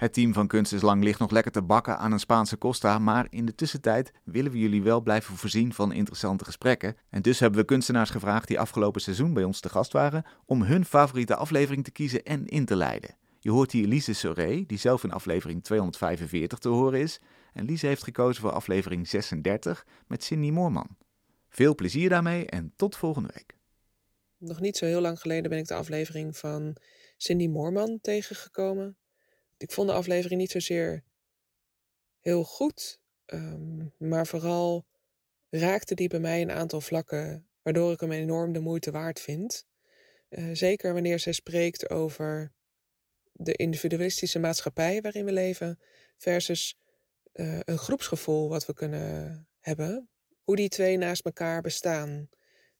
[0.00, 2.98] Het team van Kunst is Lang ligt nog lekker te bakken aan een Spaanse Costa,
[2.98, 6.96] maar in de tussentijd willen we jullie wel blijven voorzien van interessante gesprekken.
[7.10, 10.62] En dus hebben we kunstenaars gevraagd die afgelopen seizoen bij ons te gast waren, om
[10.62, 13.16] hun favoriete aflevering te kiezen en in te leiden.
[13.38, 17.20] Je hoort hier Lise Soré, die zelf in aflevering 245 te horen is.
[17.52, 20.96] En Lise heeft gekozen voor aflevering 36 met Cindy Moorman.
[21.48, 23.54] Veel plezier daarmee en tot volgende week.
[24.38, 26.76] Nog niet zo heel lang geleden ben ik de aflevering van
[27.16, 28.96] Cindy Moorman tegengekomen.
[29.60, 31.04] Ik vond de aflevering niet zozeer
[32.20, 34.86] heel goed, ehm, maar vooral
[35.50, 39.66] raakte die bij mij een aantal vlakken waardoor ik hem enorm de moeite waard vind.
[40.28, 42.52] Uh, zeker wanneer zij spreekt over
[43.32, 45.80] de individualistische maatschappij waarin we leven
[46.16, 46.78] versus
[47.32, 50.08] uh, een groepsgevoel wat we kunnen hebben.
[50.42, 52.28] Hoe die twee naast elkaar bestaan.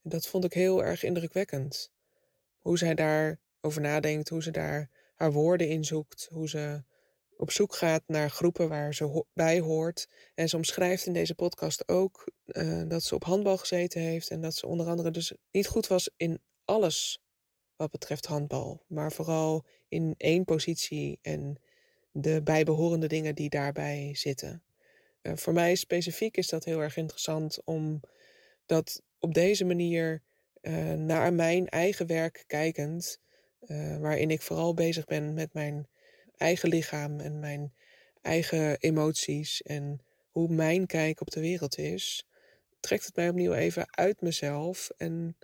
[0.03, 1.93] Dat vond ik heel erg indrukwekkend.
[2.59, 6.83] Hoe zij daarover nadenkt, hoe ze daar haar woorden inzoekt, hoe ze
[7.37, 10.09] op zoek gaat naar groepen waar ze bij hoort.
[10.35, 14.41] En ze omschrijft in deze podcast ook uh, dat ze op handbal gezeten heeft en
[14.41, 17.23] dat ze onder andere dus niet goed was in alles
[17.77, 21.61] wat betreft handbal, maar vooral in één positie en
[22.13, 24.63] de bijbehorende dingen die daarbij zitten.
[25.23, 28.01] Uh, voor mij specifiek is dat heel erg interessant om
[28.67, 30.23] dat op deze manier
[30.63, 33.21] uh, naar mijn eigen werk kijkend,
[33.67, 35.89] uh, waarin ik vooral bezig ben met mijn
[36.37, 37.73] eigen lichaam en mijn
[38.23, 42.27] eigen emoties en hoe mijn kijk op de wereld is,
[42.81, 45.37] trekt het mij opnieuw even uit mezelf en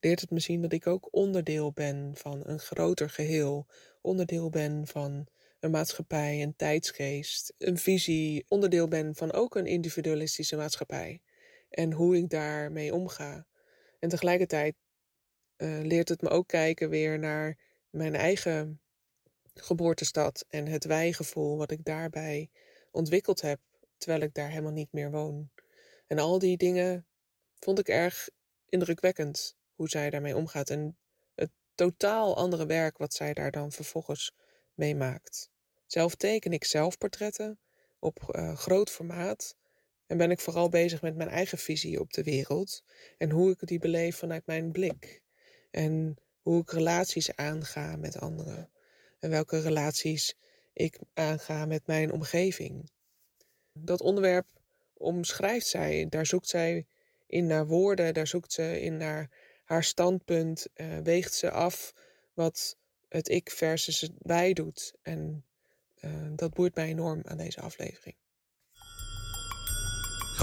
[0.00, 3.66] leert het me zien dat ik ook onderdeel ben van een groter geheel,
[4.00, 5.26] onderdeel ben van
[5.60, 11.20] een maatschappij, een tijdsgeest, een visie, onderdeel ben van ook een individualistische maatschappij
[11.70, 13.46] en hoe ik daarmee omga.
[13.98, 14.74] En tegelijkertijd
[15.56, 17.58] uh, leert het me ook kijken weer naar
[17.90, 18.80] mijn eigen
[19.54, 22.50] geboortestad en het wijgevoel wat ik daarbij
[22.90, 23.60] ontwikkeld heb,
[23.96, 25.50] terwijl ik daar helemaal niet meer woon.
[26.06, 27.06] En al die dingen
[27.58, 28.28] vond ik erg
[28.68, 30.96] indrukwekkend hoe zij daarmee omgaat en
[31.34, 34.34] het totaal andere werk wat zij daar dan vervolgens
[34.74, 35.50] meemaakt.
[35.86, 37.58] Zelf teken ik zelfportretten
[37.98, 39.56] op uh, groot formaat
[40.06, 42.82] en ben ik vooral bezig met mijn eigen visie op de wereld
[43.18, 45.22] en hoe ik die beleef vanuit mijn blik
[45.74, 48.70] en hoe ik relaties aanga met anderen
[49.18, 50.36] en welke relaties
[50.72, 52.90] ik aanga met mijn omgeving.
[53.72, 54.46] Dat onderwerp
[54.92, 56.86] omschrijft zij, daar zoekt zij
[57.26, 59.30] in naar woorden, daar zoekt ze in naar
[59.64, 61.94] haar standpunt, uh, weegt ze af
[62.34, 62.76] wat
[63.08, 64.94] het ik versus het wij doet.
[65.02, 65.44] En
[66.00, 68.16] uh, dat boeit mij enorm aan deze aflevering.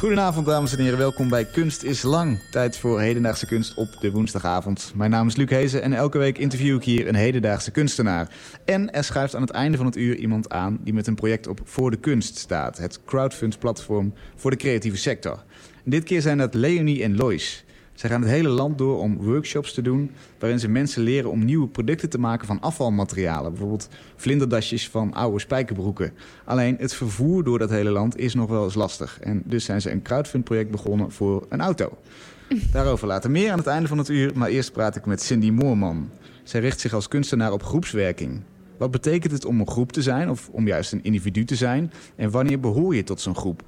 [0.01, 2.39] Goedenavond dames en heren, welkom bij Kunst is Lang.
[2.51, 4.91] Tijd voor hedendaagse kunst op de woensdagavond.
[4.95, 8.29] Mijn naam is Luc Hezen en elke week interview ik hier een hedendaagse kunstenaar.
[8.65, 11.47] En er schuift aan het einde van het uur iemand aan die met een project
[11.47, 12.77] op Voor de Kunst staat.
[12.77, 15.43] Het crowdfund platform voor de creatieve sector.
[15.85, 17.65] En dit keer zijn dat Leonie en Lois.
[18.01, 20.11] Zij gaan het hele land door om workshops te doen...
[20.39, 23.51] waarin ze mensen leren om nieuwe producten te maken van afvalmaterialen.
[23.51, 26.13] Bijvoorbeeld vlinderdasjes van oude spijkerbroeken.
[26.45, 29.19] Alleen het vervoer door dat hele land is nog wel eens lastig.
[29.19, 31.97] En dus zijn ze een crowdfund-project begonnen voor een auto.
[32.71, 34.31] Daarover later meer aan het einde van het uur.
[34.35, 36.09] Maar eerst praat ik met Cindy Moorman.
[36.43, 38.41] Zij richt zich als kunstenaar op groepswerking.
[38.77, 41.91] Wat betekent het om een groep te zijn of om juist een individu te zijn?
[42.15, 43.63] En wanneer behoor je tot zo'n groep?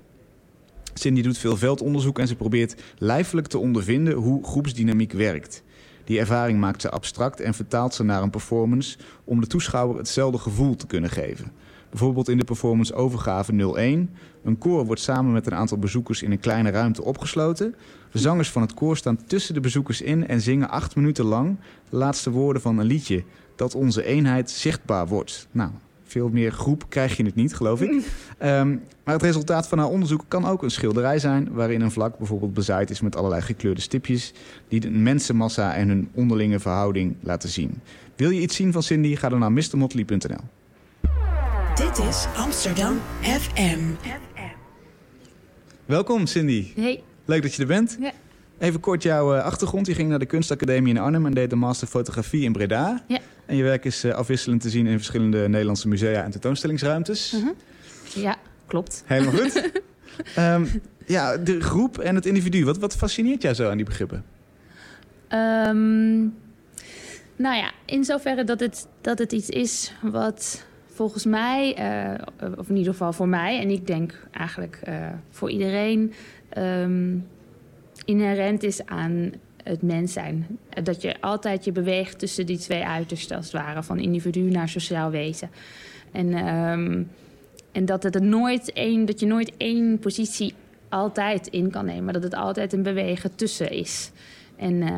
[0.93, 5.63] Cindy doet veel veldonderzoek en ze probeert lijfelijk te ondervinden hoe groepsdynamiek werkt.
[6.03, 10.37] Die ervaring maakt ze abstract en vertaalt ze naar een performance om de toeschouwer hetzelfde
[10.37, 11.51] gevoel te kunnen geven.
[11.89, 14.09] Bijvoorbeeld in de performance Overgave 01.
[14.43, 17.75] Een koor wordt samen met een aantal bezoekers in een kleine ruimte opgesloten.
[18.11, 21.57] De zangers van het koor staan tussen de bezoekers in en zingen acht minuten lang
[21.89, 23.23] de laatste woorden van een liedje
[23.55, 25.47] dat onze eenheid zichtbaar wordt.
[25.51, 25.71] Nou,
[26.13, 27.89] veel meer groep krijg je het niet, geloof ik.
[27.89, 28.01] Um,
[29.03, 31.53] maar het resultaat van haar onderzoek kan ook een schilderij zijn...
[31.53, 34.33] waarin een vlak bijvoorbeeld bezaaid is met allerlei gekleurde stipjes...
[34.67, 37.81] die de mensenmassa en hun onderlinge verhouding laten zien.
[38.15, 39.15] Wil je iets zien van Cindy?
[39.15, 40.43] Ga dan naar mrmotley.nl.
[41.75, 43.79] Dit is Amsterdam FM.
[45.85, 46.67] Welkom Cindy.
[46.75, 47.03] Hey.
[47.25, 47.97] Leuk dat je er bent.
[47.99, 48.11] Ja.
[48.59, 49.87] Even kort jouw uh, achtergrond.
[49.87, 53.03] Je ging naar de kunstacademie in Arnhem en deed de master fotografie in Breda.
[53.07, 53.19] Ja.
[53.45, 57.33] En je werk is uh, afwisselend te zien in verschillende Nederlandse musea en tentoonstellingsruimtes.
[57.33, 57.53] Uh -huh.
[58.23, 58.35] Ja,
[58.67, 59.03] klopt.
[59.05, 59.71] Helemaal goed.
[60.37, 62.65] um, ja, de groep en het individu.
[62.65, 64.25] Wat, wat fascineert jou zo aan die begrippen?
[65.29, 66.35] Um,
[67.35, 71.77] nou ja, in zoverre dat het, dat het iets is wat volgens mij,
[72.39, 73.59] uh, of in ieder geval voor mij...
[73.59, 76.13] en ik denk eigenlijk uh, voor iedereen...
[76.57, 77.27] Um,
[78.05, 79.31] inherent is aan
[79.63, 80.59] het mens zijn.
[80.83, 84.69] Dat je altijd je beweegt tussen die twee uitersten als het ware, van individu naar
[84.69, 85.49] sociaal wezen.
[86.11, 87.03] En, ehm,
[87.71, 90.53] en dat, het nooit één, dat je nooit één positie
[90.89, 92.03] altijd in kan nemen.
[92.03, 94.11] Maar dat het altijd een bewegen tussen is.
[94.55, 94.89] En, uh,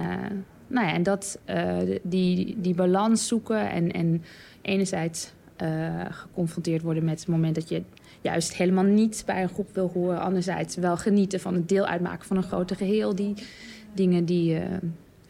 [0.67, 4.23] nou ja, en dat, uh, die, die balans zoeken en, en
[4.61, 5.31] enerzijds
[5.63, 7.81] uh, geconfronteerd worden met het moment dat je
[8.21, 10.19] juist helemaal niet bij een groep wil horen.
[10.19, 13.15] Anderzijds wel genieten van het deel uitmaken van een groter geheel.
[13.15, 13.33] Die
[13.95, 14.59] dingen die,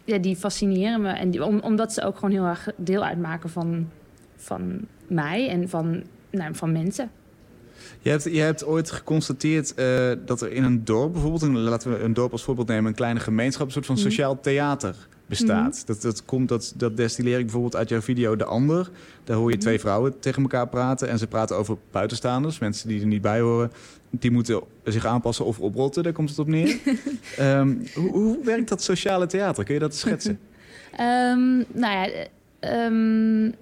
[0.03, 1.09] ja, die fascineren me.
[1.09, 3.89] En die, om, omdat ze ook gewoon heel erg deel uitmaken van,
[4.35, 7.09] van mij en van, nou, van mensen.
[8.01, 11.91] Je hebt, je hebt ooit geconstateerd uh, dat er in een dorp, bijvoorbeeld, een, laten
[11.91, 14.95] we een dorp als voorbeeld nemen, een kleine gemeenschap, een soort van sociaal theater
[15.25, 15.75] bestaat.
[15.75, 15.83] Mm.
[15.85, 18.89] Dat, dat, komt, dat, dat destilleer ik bijvoorbeeld uit jouw video De Ander.
[19.23, 23.01] Daar hoor je twee vrouwen tegen elkaar praten en ze praten over buitenstaanders, mensen die
[23.01, 23.71] er niet bij horen.
[24.19, 26.79] Die moeten zich aanpassen of oprotten, daar komt het op neer.
[27.39, 29.63] um, hoe, hoe, werkt dat sociale theater?
[29.63, 30.39] Kun je dat schetsen?
[30.99, 32.27] um, nou ja,
[32.85, 33.53] um,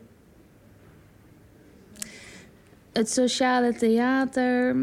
[2.94, 4.76] het sociale theater,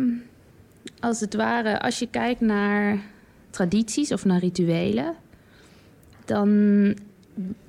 [1.01, 2.99] als het ware, als je kijkt naar
[3.51, 5.15] tradities of naar rituelen,
[6.25, 6.49] dan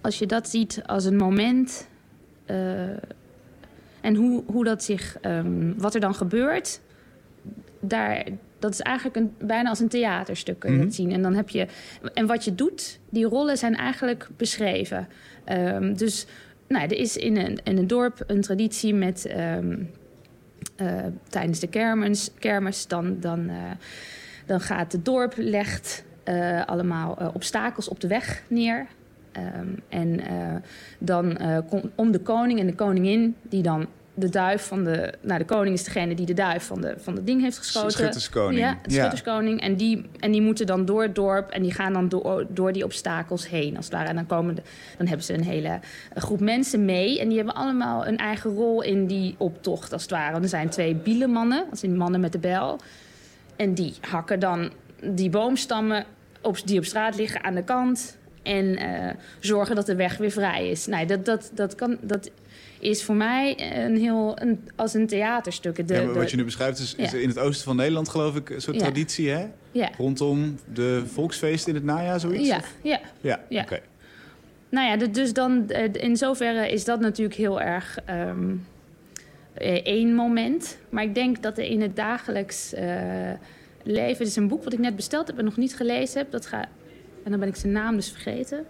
[0.01, 1.87] als je dat ziet als een moment
[2.49, 2.89] uh,
[4.01, 6.81] en hoe, hoe dat zich, um, wat er dan gebeurt,
[7.81, 8.25] daar,
[8.59, 10.91] dat is eigenlijk een, bijna als een theaterstuk kun je mm -hmm.
[10.91, 11.11] zien.
[11.11, 11.67] En dan heb je,
[12.13, 15.07] en wat je doet, die rollen zijn eigenlijk beschreven.
[15.51, 16.25] Um, dus
[16.67, 19.33] nou, er is in een, in een dorp een traditie met.
[19.37, 19.89] Um,
[20.81, 23.55] uh, tijdens de kermis, kermis dan, dan, uh,
[24.45, 28.87] dan gaat het dorp legt uh, allemaal obstakels op de weg neer.
[29.59, 30.19] Um, en
[30.99, 31.37] dan
[31.95, 35.13] om de koning en de koningin die dan de duif van de...
[35.21, 37.91] Nou, de koning is degene die de duif van de, van de ding heeft geschoten.
[37.91, 38.59] Schutterskoning.
[38.59, 39.59] Ja, de schutterskoning.
[39.59, 39.65] Ja.
[39.65, 42.71] En, die, en die moeten dan door het dorp en die gaan dan door, door
[42.71, 44.09] die obstakels heen, als het ware.
[44.09, 44.61] En dan, komen de,
[44.97, 45.79] dan hebben ze een hele
[46.15, 47.19] groep mensen mee.
[47.19, 50.31] En die hebben allemaal een eigen rol in die optocht, als het ware.
[50.31, 52.79] Want er zijn twee bielenmannen, dat zijn mannen met de bel.
[53.55, 54.71] En die hakken dan
[55.03, 56.05] die boomstammen
[56.41, 58.19] op, die op straat liggen aan de kant...
[58.43, 59.09] En uh,
[59.39, 60.85] zorgen dat de weg weer vrij is.
[60.85, 62.29] Nee, dat, dat, dat, kan, dat
[62.81, 65.87] is voor mij een heel, een, als een theaterstuk.
[65.87, 68.49] De, ja, wat je nu beschrijft is, is, in het oosten van Nederland geloof ik
[68.49, 68.81] een soort ja.
[68.81, 69.47] traditie, hè?
[69.71, 69.89] Ja.
[69.97, 72.47] Rondom de volksfeesten in het najaar, zoiets?
[72.47, 72.99] Ja, ja.
[73.21, 73.61] Ja, ja.
[73.61, 73.73] oké.
[73.73, 73.81] Okay.
[74.69, 78.65] Nou ja, dus dan in zoverre is dat natuurlijk heel erg um,
[79.83, 80.77] één moment.
[80.89, 82.81] Maar ik denk dat er in het dagelijks uh,
[83.83, 84.17] leven...
[84.17, 86.31] Het is een boek wat ik net besteld heb en nog niet gelezen heb.
[86.31, 86.61] Dat ga,
[87.23, 88.65] en dan ben ik zijn naam dus vergeten.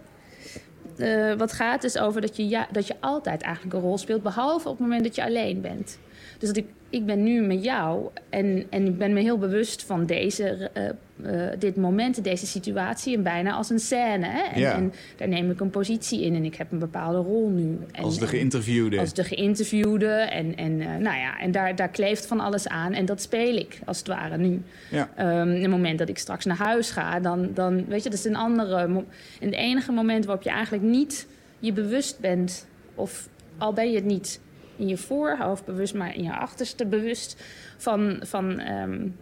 [0.96, 4.22] Uh, wat gaat dus over dat je, ja, dat je altijd eigenlijk een rol speelt,
[4.22, 5.98] behalve op het moment dat je alleen bent.
[6.38, 9.82] Dus dat ik, ik ben nu met jou en, en ik ben me heel bewust
[9.82, 14.26] van deze, uh, uh, dit moment, deze situatie, en bijna als een scène.
[14.26, 14.42] Hè?
[14.42, 14.74] En, ja.
[14.74, 17.78] en daar neem ik een positie in en ik heb een bepaalde rol nu.
[17.92, 18.98] En, als de geïnterviewde.
[18.98, 20.06] Als de geïnterviewde.
[20.06, 23.78] En, en, nou ja, en daar, daar kleeft van alles aan en dat speel ik
[23.84, 24.62] als het ware nu.
[24.90, 25.10] Ja.
[25.40, 28.24] Um, het moment dat ik straks naar huis ga, dan, dan weet je, dat is
[28.24, 29.04] een andere.
[29.40, 31.26] Het enige moment waarop je eigenlijk niet
[31.58, 33.28] je bewust bent, of
[33.58, 34.40] al ben je het niet
[34.82, 37.42] in je voorhoofd bewust, maar in je achterste bewust
[37.76, 39.16] van, van, um,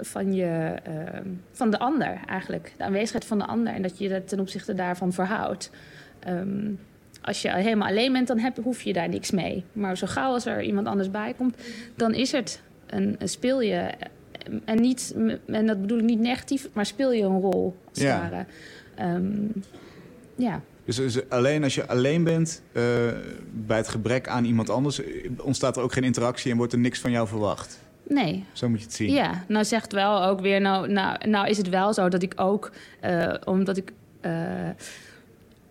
[0.00, 1.20] van, je, uh,
[1.52, 2.72] van de ander eigenlijk.
[2.76, 5.70] De aanwezigheid van de ander en dat je dat ten opzichte daarvan verhoudt.
[6.28, 6.78] Um,
[7.22, 9.64] als je helemaal alleen bent, dan heb, hoef je daar niks mee.
[9.72, 11.56] Maar zo gauw als er iemand anders bij komt,
[11.94, 13.90] dan is het een, een speel je.
[14.64, 15.14] En, niet,
[15.46, 18.20] en dat bedoel ik niet negatief, maar speel je een rol, als het Ja.
[18.20, 18.46] ware.
[19.14, 19.52] Um,
[20.36, 20.60] ja.
[20.86, 22.82] Dus, dus alleen als je alleen bent, uh,
[23.52, 25.00] bij het gebrek aan iemand anders,
[25.42, 27.78] ontstaat er ook geen interactie en wordt er niks van jou verwacht.
[28.08, 28.44] Nee.
[28.52, 29.10] Zo moet je het zien.
[29.10, 32.32] Ja, nou zegt wel ook weer, nou, nou, nou is het wel zo dat ik
[32.36, 32.70] ook,
[33.04, 34.32] uh, omdat ik uh,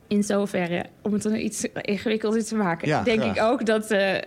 [0.08, 3.36] in zoverre, om het er nu iets ingewikkelder te maken, ja, denk graag.
[3.36, 3.92] ik ook dat.
[3.92, 4.18] Uh,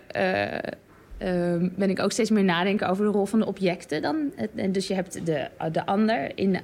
[1.75, 4.33] ben ik ook steeds meer nadenken over de rol van de objecten dan.
[4.55, 6.59] En dus je hebt de, de ander in,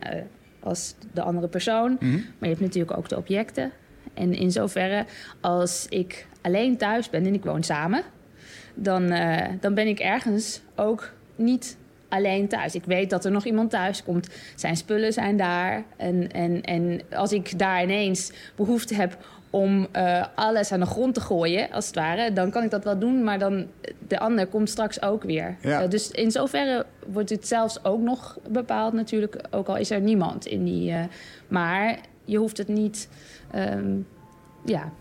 [0.59, 2.11] als de andere persoon, mm -hmm.
[2.11, 3.71] maar je hebt natuurlijk ook de objecten.
[4.15, 5.05] En in zoverre,
[5.41, 8.03] als ik alleen thuis ben en ik woon samen,
[8.73, 11.77] dan, uh, dan ben ik ergens ook niet
[12.09, 12.75] alleen thuis.
[12.75, 14.29] Ik weet dat er nog iemand thuis komt.
[14.55, 15.83] Zijn spullen zijn daar.
[15.97, 19.17] En, en, en als ik daar ineens behoefte heb
[19.49, 22.83] om uh, alles aan de grond te gooien, als het ware, dan kan ik dat
[22.83, 23.67] wel doen, maar dan
[24.07, 25.57] de ander komt straks ook weer.
[25.61, 25.83] Ja.
[25.83, 30.01] Uh, dus in zoverre wordt het zelfs ook nog bepaald natuurlijk, ook al is er
[30.01, 30.91] niemand in die.
[30.91, 30.99] Uh,
[31.47, 33.09] maar je hoeft het niet.
[33.55, 34.07] Um,
[34.65, 34.91] ja.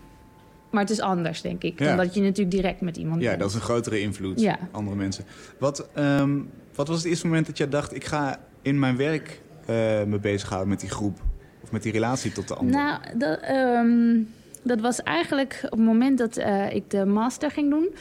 [0.69, 1.79] Maar het is anders, denk ik.
[1.79, 1.85] Ja.
[1.85, 3.21] Dan dat je natuurlijk direct met iemand.
[3.21, 3.39] Ja, bent.
[3.39, 4.39] dat is een grotere invloed.
[4.39, 4.57] Ja.
[4.71, 5.25] Andere mensen.
[5.59, 9.41] Wat, um, wat was het eerste moment dat jij dacht: ik ga in mijn werk
[9.61, 9.67] uh,
[10.03, 11.19] me bezighouden met die groep?
[11.61, 12.75] Of met die relatie tot de ander?
[12.75, 14.29] Nou, dat, um,
[14.63, 17.95] dat was eigenlijk op het moment dat uh, ik de master ging doen.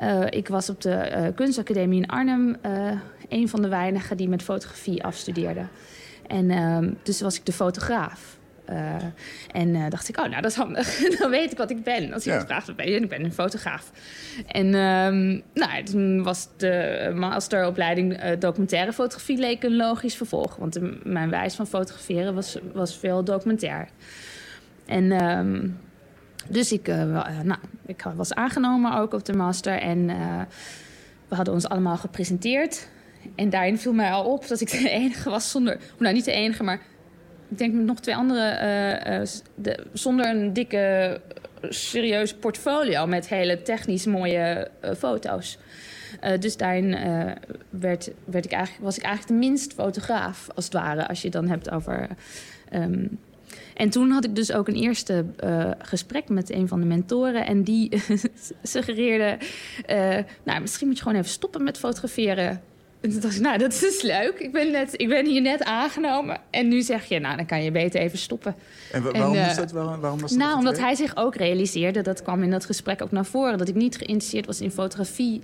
[0.00, 2.56] Uh, ik was op de kunstacademie in Arnhem
[3.28, 5.66] een van de weinigen die met fotografie afstudeerde.
[6.26, 8.38] En ehm, dus was ik de fotograaf.
[8.70, 8.94] Uh,
[9.52, 10.98] en uh, dacht ik, oh, nou, dat is handig.
[11.18, 12.12] Dan weet ik wat ik ben.
[12.12, 12.48] Als iemand ja.
[12.48, 13.00] vraagt, wat ben je?
[13.00, 13.90] Ik ben een fotograaf.
[14.46, 20.56] En um, nou, toen was de masteropleiding uh, documentaire fotografie leek een logisch vervolg.
[20.56, 23.88] Want de, mijn wijze van fotograferen was, was veel documentair.
[24.86, 25.78] En um,
[26.48, 29.78] dus ik, nou, ik was aangenomen ook op de master.
[29.78, 30.06] En
[31.28, 32.88] we hadden ons allemaal gepresenteerd.
[33.34, 35.78] En daarin viel mij al op dat ik de enige was zonder...
[35.98, 36.80] Nou, niet de enige, maar
[37.48, 38.60] ik denk nog twee andere,
[39.20, 41.20] uh, de, zonder een dikke,
[41.68, 45.58] serieuze portfolio met hele technisch mooie uh, foto's.
[46.40, 46.96] dus daarin
[47.70, 51.28] werd, werd ik eigenlijk, was ik eigenlijk de minst fotograaf, als het ware, als je
[51.28, 52.08] het dan hebt over.
[52.72, 53.18] Um,
[53.74, 55.24] en toen had ik dus ook een eerste
[55.78, 57.46] gesprek met een van de mentoren.
[57.46, 58.02] En die
[58.62, 59.38] suggereerde:
[60.44, 62.62] Nou, misschien moet je gewoon even stoppen met fotograferen.
[63.04, 64.38] En toen dacht ik, nou, dat is dus leuk.
[64.38, 66.40] Ik ben, net, ik ben hier net aangenomen.
[66.50, 68.54] En nu zeg je, nou, dan kan je beter even stoppen.
[68.92, 70.38] En wa waarom, en, uh, dat, waarom, waarom was dat?
[70.38, 73.58] Nou, omdat hij zich ook realiseerde, dat kwam in dat gesprek ook naar voren...
[73.58, 75.42] dat ik niet geïnteresseerd was in fotografie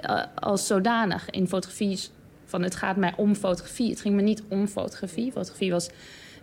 [0.00, 1.30] uh, als zodanig.
[1.30, 1.98] In fotografie
[2.44, 3.90] van, het gaat mij om fotografie.
[3.90, 5.32] Het ging me niet om fotografie.
[5.32, 5.88] Fotografie was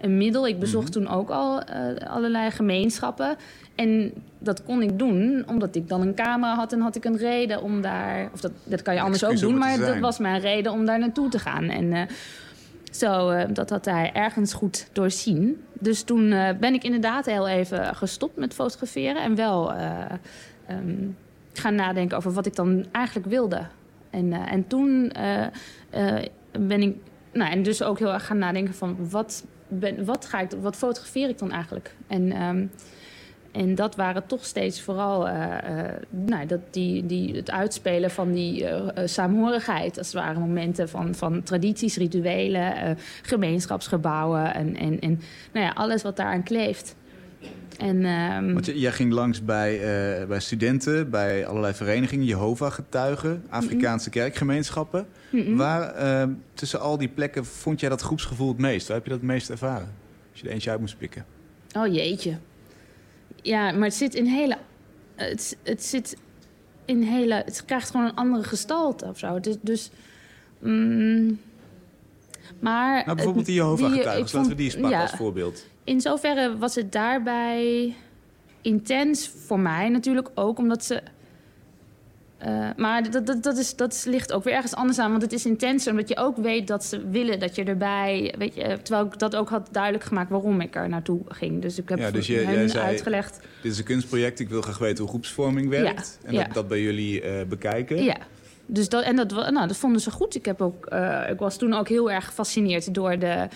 [0.01, 0.47] een middel.
[0.47, 1.11] Ik bezocht mm -hmm.
[1.11, 3.37] toen ook al uh, allerlei gemeenschappen.
[3.81, 7.17] En dat kon ik doen omdat ik dan een camera had en had ik een
[7.17, 8.29] reden om daar...
[8.33, 10.99] Of dat, dat kan je anders ook doen, maar dat was mijn reden om daar
[10.99, 11.69] naartoe te gaan.
[11.69, 12.01] En uh,
[12.91, 15.63] zo, uh, dat had hij ergens goed doorzien.
[15.79, 19.21] Dus toen ben ik inderdaad heel even gestopt met fotograferen...
[19.23, 19.73] en wel
[20.69, 21.17] um,
[21.53, 23.61] gaan nadenken over wat ik dan eigenlijk wilde.
[24.09, 25.11] En, en toen
[26.51, 26.95] ben ik...
[27.33, 30.75] Nou, en dus ook heel erg gaan nadenken van wat ben, wat, ga ik, wat
[30.75, 31.95] fotografeer ik dan eigenlijk?
[32.07, 32.71] En, um,
[33.51, 38.31] en dat waren toch steeds vooral uh, uh, nou, dat die, die, het uitspelen van
[38.31, 39.97] die uh, saamhorigheid.
[39.97, 45.21] Als het ware momenten van, van tradities, rituelen, gemeenschapsgebouwen en, en, en
[45.53, 46.95] nou ja, alles wat daaraan kleeft.
[47.77, 48.53] En, um...
[48.53, 49.79] Want jij ging langs bij,
[50.27, 54.21] bij studenten, bij allerlei verenigingen, Jehovah-getuigen, Afrikaanse mm -hmm.
[54.21, 55.07] kerkgemeenschappen.
[55.29, 55.57] Mm.
[55.57, 55.93] Waar
[56.53, 58.87] tussen al die plekken vond jij dat groepsgevoel het meest?
[58.87, 59.89] Waar heb je dat het meest ervaren?
[60.31, 61.25] Als je er eentje uit moest pikken.
[61.73, 62.37] Oh jeetje.
[63.41, 64.57] Ja, maar het zit in hele.
[65.15, 66.17] Het, het zit
[66.85, 67.33] in hele.
[67.33, 69.39] Het krijgt gewoon een andere gestalte of zo.
[69.39, 69.55] Dus.
[69.61, 69.89] dus
[70.59, 71.39] mm,
[72.59, 73.03] maar.
[73.05, 76.75] Nou, bijvoorbeeld die Jehovah-getuigen, laten we die eens pakken ja, als voorbeeld in zoverre was
[76.75, 77.95] het daarbij
[78.61, 81.01] intens voor mij natuurlijk ook, omdat ze.
[82.45, 85.09] Uh, maar dat, dat, dat, is, dat ligt ook weer ergens anders aan.
[85.09, 88.35] Want het is intenser omdat je ook weet dat ze willen dat je erbij...
[88.37, 91.61] Weet je, terwijl ik dat ook had duidelijk gemaakt waarom ik er naartoe ging.
[91.61, 93.39] Dus ik heb ja, dus je, hen jij zei, uitgelegd...
[93.61, 96.19] Dit is een kunstproject, ik wil graag weten hoe groepsvorming werkt.
[96.21, 96.53] Ja, en dat, ja.
[96.53, 98.03] dat bij jullie uh, bekijken.
[98.03, 98.17] Ja,
[98.65, 100.35] dus dat, en dat, nou, dat vonden ze goed.
[100.35, 103.47] Ik, heb ook, uh, ik was toen ook heel erg gefascineerd door de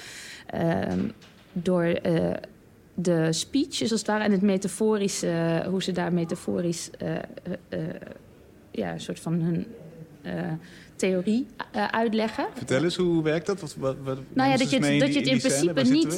[0.48, 1.00] ehm,
[1.51, 2.00] door
[2.94, 6.89] de speeches als het ware en het metaforische, hoe ze daar metaforisch
[8.75, 9.65] ja, een soort van hun
[10.96, 11.48] theorie
[11.91, 12.46] uitleggen.
[12.53, 13.62] Vertel eens, hoe werkt dat?
[13.62, 16.17] Wat, wat, wat nou ja, dat je, het, dat je het in principe niet,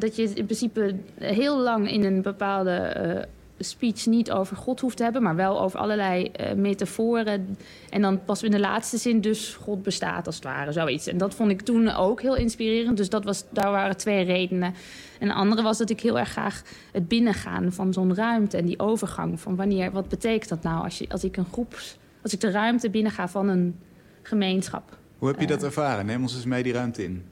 [0.00, 3.28] dat je het in principe heel lang in een bepaalde
[3.64, 7.56] speech niet over God hoeft te hebben, maar wel over allerlei uh, metaforen.
[7.90, 11.06] En dan pas in de laatste zin dus God bestaat als het ware, zoiets.
[11.06, 12.96] En dat vond ik toen ook heel inspirerend.
[12.96, 14.74] Dus dat was, daar waren twee redenen.
[15.18, 18.64] En de andere was dat ik heel erg graag het binnengaan van zo'n ruimte en
[18.64, 21.80] die overgang van wanneer, wat betekent dat nou als, je, als ik een groep,
[22.22, 23.78] als ik de ruimte binnenga van een
[24.22, 24.98] gemeenschap.
[25.18, 26.06] Hoe heb je dat ervaren?
[26.06, 27.24] Neem ons eens mee die ruimte in.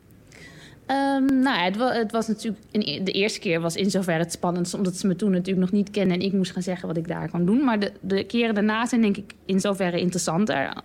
[0.93, 2.63] Um, nou, het was, het was natuurlijk.
[2.71, 5.73] In, de eerste keer was in zover het spannendst, omdat ze me toen natuurlijk nog
[5.73, 7.65] niet kennen en ik moest gaan zeggen wat ik daar kan doen.
[7.65, 10.77] Maar de, de keren daarna zijn denk ik in zoverre interessanter.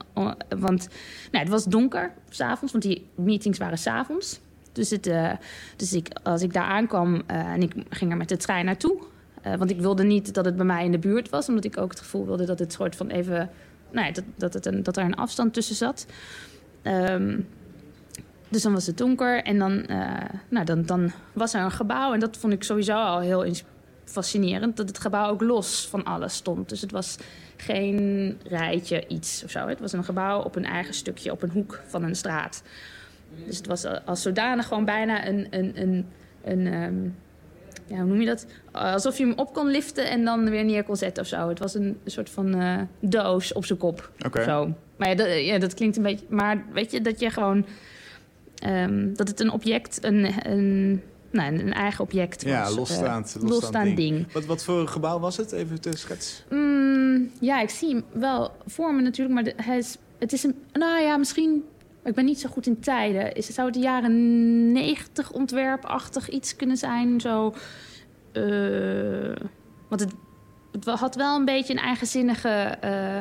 [0.59, 0.87] Want
[1.31, 4.39] nou, het was donker s'avonds, want die meetings waren s'avonds.
[4.71, 5.31] Dus, het, uh,
[5.75, 8.97] dus ik, als ik daar aankwam uh, en ik ging er met de trein naartoe.
[9.57, 11.89] Want ik wilde niet dat het bij mij in de buurt was, omdat ik ook
[11.89, 13.49] het gevoel wilde dat het soort van even.
[13.91, 16.05] Nou ja, dat, dat, het een, dat er een afstand tussen zat.
[16.83, 17.47] Um,
[18.49, 20.13] dus dan was het donker en dan, uh,
[20.49, 22.13] nou, dan, dan was er een gebouw.
[22.13, 23.53] En dat vond ik sowieso al heel
[24.05, 24.77] fascinerend.
[24.77, 26.69] Dat het gebouw ook los van alles stond.
[26.69, 27.17] Dus het was
[27.57, 29.67] geen rijtje iets of zo.
[29.67, 32.63] Het was een gebouw op een eigen stukje, op een hoek van een straat.
[33.45, 35.47] Dus het was als zodanig gewoon bijna een...
[35.49, 36.05] een, een,
[36.43, 37.15] een um,
[37.87, 38.45] ja, hoe noem je dat?
[38.71, 41.49] Alsof je hem op kon liften en dan weer neer kon zetten of zo.
[41.49, 44.11] Het was een, soort van uh, doos op zijn kop.
[44.25, 44.43] Okay.
[44.43, 44.73] Zo.
[44.95, 46.25] Maar ja dat, ja, dat klinkt een beetje...
[46.29, 47.65] Maar weet je, dat je gewoon
[48.65, 52.51] Um, dat het een object, een, een, nou, een eigen object was.
[52.51, 53.97] Ja, losstaand, uh, losstaand, ding.
[53.97, 54.31] ding.
[54.33, 55.51] Wat, wat voor gebouw was het?
[55.51, 56.43] Even te schets.
[56.49, 60.43] Mm, ja, ik zie hem wel voor me natuurlijk, maar de- hij is, het is
[60.43, 61.63] een, nou ja, misschien,
[62.03, 63.33] ik ben niet zo goed in tijden.
[63.33, 67.21] Is, zou het de jaren negentig ontwerpachtig iets kunnen zijn?
[67.21, 67.53] Zo,
[68.31, 69.35] eh,
[69.87, 70.13] want het,
[70.71, 72.49] het had wel een beetje een eigenzinnige
[72.81, 73.17] eh,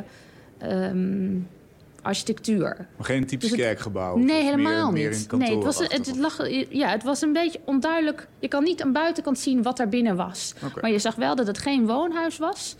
[0.58, 1.34] ehm,
[2.06, 2.86] architectuur.
[2.96, 4.16] Maar geen typisch Dus het- kerkgebouw?
[4.16, 5.32] Nee, helemaal meer, niet.
[5.32, 8.28] Meer nee, het was, het, lag, ja, het was een beetje onduidelijk.
[8.38, 10.54] Je kan niet aan buitenkant zien wat er binnen was.
[10.80, 12.76] Maar je zag wel dat het geen woonhuis was.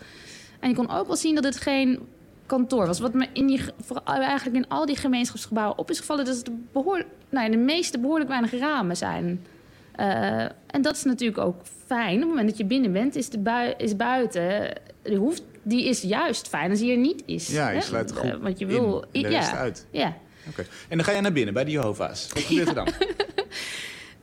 [0.61, 2.01] En je kon ook wel zien dat het geen
[2.47, 3.01] kantoor was.
[3.01, 3.61] Wat me in die,
[4.05, 6.25] eigenlijk in al die gemeenschapsgebouwen op is gevallen...
[6.25, 9.45] dat het behoor, nou ja, de meeste behoorlijk weinig ramen zijn.
[9.93, 11.57] Eh, en dat is natuurlijk ook
[11.87, 12.15] fijn.
[12.15, 14.73] Op het moment dat je binnen bent, is, de bui, is buiten...
[15.03, 17.49] Die, hoeft, die is juist fijn als die er niet is.
[17.49, 17.83] Ja, je hè?
[17.83, 19.87] sluit groep Eh, Want je wil, de ja, rest uit.
[19.91, 20.17] Ja,
[20.49, 20.65] Oké.
[20.89, 22.29] En dan ga je naar binnen bij de Jehovah's.
[22.33, 22.89] Wat gebeurt er dan?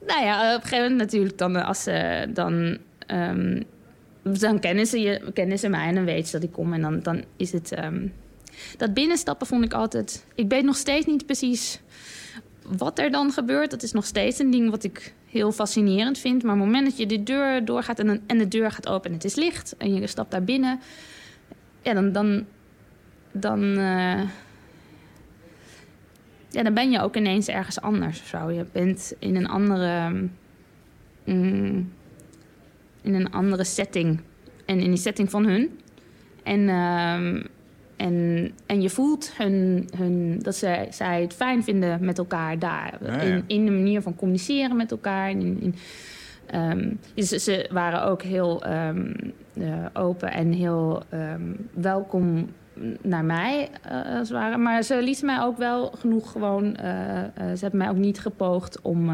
[0.06, 2.78] Nou ja, op een gegeven moment natuurlijk dan eh, als ze dan...
[3.06, 3.62] ehm,
[4.22, 6.72] dan kennen ze, je, kennen ze mij en dan weten ze dat ik kom.
[6.72, 7.72] En dan, dan is het...
[7.72, 8.06] ehm,
[8.76, 10.24] dat binnenstappen vond ik altijd...
[10.34, 11.80] Ik weet nog steeds niet precies
[12.66, 13.70] wat er dan gebeurt.
[13.70, 16.42] Dat is nog steeds een ding wat ik heel fascinerend vind.
[16.42, 19.10] Maar op het moment dat je de deur doorgaat en, en de deur gaat open
[19.10, 19.74] en het is licht...
[19.78, 20.80] en je stapt daar binnen...
[21.84, 22.12] Ja, dan...
[22.12, 22.46] dan,
[23.32, 24.20] dan eh,
[26.54, 28.50] ja, dan ben je ook ineens ergens anders of zo.
[28.50, 30.10] Je bent in een andere,
[31.24, 31.92] mm,
[33.02, 34.20] in een andere setting.
[34.64, 35.78] En in die setting van hun.
[36.42, 37.42] En, ehm,
[37.96, 42.98] en, en je voelt hun, hun, dat ze, zij het fijn vinden met elkaar daar.
[43.00, 43.20] Ja, ja.
[43.20, 45.30] In, in de manier van communiceren met elkaar.
[45.30, 45.74] In, in,
[47.14, 49.12] dus ze waren ook heel ehm,
[49.54, 52.48] eh, open en heel ehm, welkom
[53.02, 54.56] naar mij, eh, als het ware.
[54.56, 56.76] Maar ze lieten mij ook wel genoeg gewoon...
[56.76, 59.10] eh, ze hebben mij ook niet gepoogd om...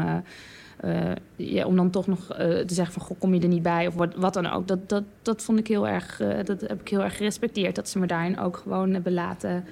[1.35, 3.01] ja, om dan toch nog te zeggen van...
[3.01, 4.67] Goh, kom je er niet bij of wat, dan ook.
[4.67, 6.21] Dat, dat, dat vond ik heel erg...
[6.43, 7.75] dat heb ik heel erg gerespecteerd.
[7.75, 9.65] Dat ze me daarin ook gewoon hebben laten...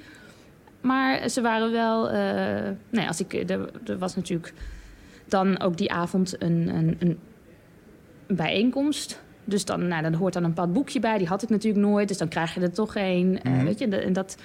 [0.81, 2.09] Maar ze waren wel...
[2.89, 4.53] nee, als ik, er, er was natuurlijk
[5.25, 7.19] dan ook die avond een, een, een
[8.35, 9.21] bijeenkomst.
[9.43, 11.17] Dus dan, nou, dan hoort dan een pad boekje bij.
[11.17, 12.07] Die had ik natuurlijk nooit.
[12.07, 13.39] Dus dan krijg je er toch een.
[13.43, 13.63] eh, Mhm.
[13.65, 14.37] weet je, en dat...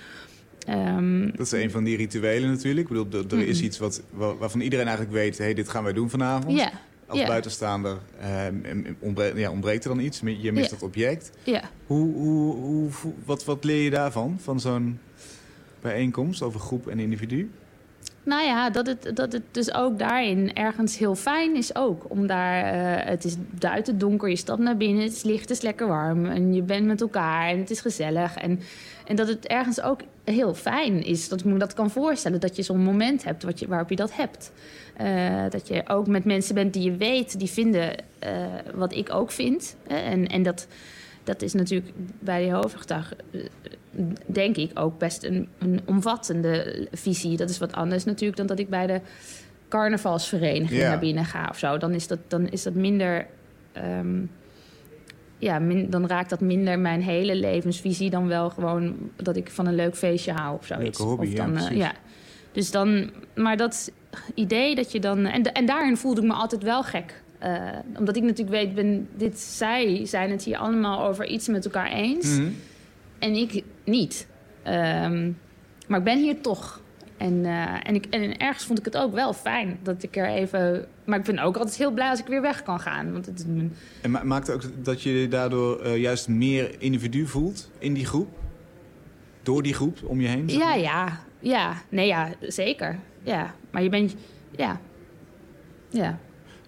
[0.66, 2.88] ehm, Dat is een van die rituelen natuurlijk.
[2.90, 3.66] Ik bedoel, er- er is Mhm.
[3.66, 5.38] iets wat, wa- waarvan iedereen eigenlijk weet...
[5.38, 6.58] hey, dit gaan wij doen vanavond.
[7.06, 8.54] Als buitenstaander ehm,
[8.98, 10.20] ontbreekt, ja, ontbreekt er dan iets.
[10.40, 11.30] Je mist dat object.
[11.86, 14.36] hoe, hoe, hoe- wat, wat leer je daarvan?
[14.40, 14.98] Van zo'n
[15.80, 17.50] bijeenkomst over groep en individu?
[18.24, 22.04] Nou ja, dat het, dat het dus ook daarin ergens heel fijn is ook.
[22.08, 25.50] Om daar, eh, het is buiten donker, je stapt naar binnen, het is licht, het
[25.50, 26.26] is lekker warm.
[26.26, 28.34] En je bent met elkaar en het is gezellig.
[28.34, 28.60] En,
[29.06, 32.40] en dat het ergens ook heel fijn is, dat ik me dat kan voorstellen.
[32.40, 34.52] Dat je zo'n moment hebt wat waarop je dat hebt.
[34.96, 38.30] Eh, dat je ook met mensen bent die je weet, die vinden eh,
[38.74, 39.76] wat ik ook vind.
[39.86, 40.66] En, en dat,
[41.24, 43.12] dat is natuurlijk bij de hoofdgetuig,
[44.26, 47.36] denk ik, ook best een, een omvattende visie.
[47.36, 49.00] Dat is wat anders natuurlijk dan dat ik bij de
[49.68, 50.88] carnavalsvereniging Ja.
[50.88, 51.78] naar binnen ga of zo.
[51.78, 53.26] Dan is dat, dan is dat minder.
[53.72, 54.22] ehm,
[55.38, 59.66] ja, min- dan raakt dat minder mijn hele levensvisie dan wel gewoon dat ik van
[59.66, 60.98] een leuk feestje hou of zoiets.
[60.98, 61.82] Leuke hobby, of ja, dan, eh, precies.
[61.82, 61.92] ja.
[62.52, 63.92] Dus dan, maar dat
[64.34, 65.26] idee dat je dan.
[65.26, 67.22] En, en daarin voelde ik me altijd wel gek.
[67.44, 71.64] Eh, omdat ik natuurlijk weet, ben, dit, zij zijn het hier allemaal over iets met
[71.64, 72.38] elkaar eens.
[72.38, 72.48] Mhm.
[73.18, 74.26] En ik niet.
[74.62, 75.30] Ehm,
[75.88, 76.80] maar ik ben hier toch.
[77.16, 80.26] En, eh, en, ik, en ergens vond ik het ook wel fijn dat ik er
[80.28, 80.86] even.
[81.04, 83.12] Maar ik ben ook altijd heel blij als ik weer weg kan gaan.
[83.12, 86.74] Want het is mijn- En ma- maakt het ook dat je daardoor eh, juist meer
[86.78, 88.28] individu voelt in die groep?
[89.42, 90.50] Door die groep om je heen?
[90.50, 91.20] zeg Ja, ja.
[91.40, 92.98] Ja, nee, ja, zeker.
[93.22, 94.14] Ja, maar je bent.
[94.50, 94.80] Ja.
[95.90, 96.18] Ja.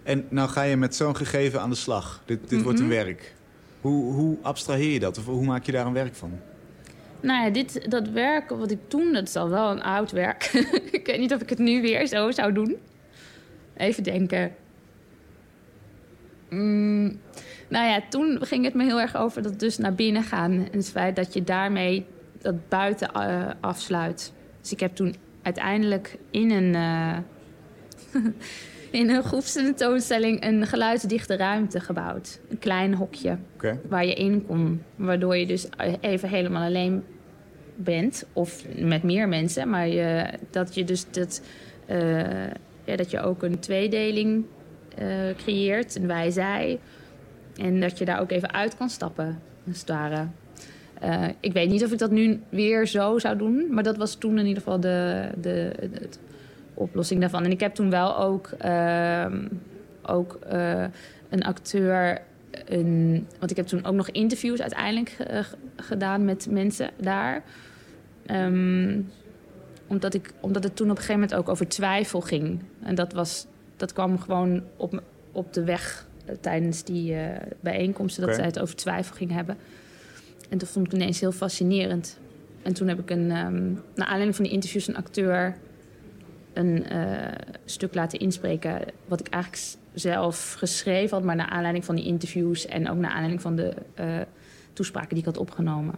[0.07, 2.21] En nou ga je met zo'n gegeven aan de slag.
[2.25, 2.93] Dit, dit wordt een Mhm.
[2.95, 3.33] werk.
[3.81, 5.17] Hoe, hoe abstraheer je dat?
[5.17, 6.31] Of hoe maak je daar een werk van?
[7.21, 10.43] Nou ja, dit, dat werk wat ik toen, dat is al wel een oud werk.
[10.91, 12.75] ik weet niet of ik het nu weer zo zou doen.
[13.77, 14.55] Even denken.
[16.49, 17.19] Mm,
[17.67, 20.51] nou ja, toen ging het me heel erg over dat dus naar binnen gaan.
[20.51, 22.05] En het feit dat je daarmee
[22.41, 24.33] dat buiten eh, afsluit.
[24.61, 27.17] Dus ik heb toen uiteindelijk in een, eh
[28.91, 32.39] in een groepstentoonstelling een geluidsdichte ruimte gebouwd.
[32.49, 33.37] Een klein hokje
[33.87, 34.81] waar je in kon.
[34.95, 35.67] Waardoor je dus
[36.01, 37.03] even helemaal alleen
[37.75, 38.25] bent.
[38.33, 39.69] Of met meer mensen.
[39.69, 41.41] Maar je, dat je dus dat,
[41.85, 42.47] eh,
[42.83, 44.45] ja, dat je ook een tweedeling
[44.97, 45.95] eh, creëert.
[45.95, 46.79] Een wij-zij.
[47.55, 50.27] En dat je daar ook even uit kan stappen, als het ware.
[50.99, 53.67] Eh, ik weet niet of ik dat nu weer zo zou doen.
[53.69, 56.09] Maar dat was toen in ieder geval de, de, de, de
[56.77, 57.43] oplossing daarvan.
[57.43, 59.47] En ik heb toen wel ook, ehm,
[60.01, 60.83] ook eh,
[61.29, 62.21] een acteur
[62.65, 63.27] een.
[63.39, 67.43] Want ik heb toen ook nog interviews uiteindelijk eh, gedaan met mensen daar.
[68.25, 69.01] Ehm,
[69.87, 72.59] omdat, ik, omdat het toen op een gegeven moment ook over twijfel ging.
[72.83, 77.15] En dat, was, dat kwam gewoon op, op de weg eh, tijdens die
[77.59, 78.25] bijeenkomsten...
[78.25, 79.57] dat zij het over twijfel ging hebben.
[80.49, 82.19] En dat vond ik ineens heel fascinerend.
[82.61, 84.87] En toen heb ik een, ehm naar aanleiding van die interviews...
[84.87, 85.57] een acteur
[86.57, 87.31] een eh,
[87.65, 88.81] stuk laten inspreken...
[89.05, 91.25] wat ik eigenlijk zelf geschreven had...
[91.25, 92.65] maar naar aanleiding van die interviews...
[92.65, 94.05] en ook naar aanleiding van de eh,
[94.73, 95.95] toespraken die ik had opgenomen.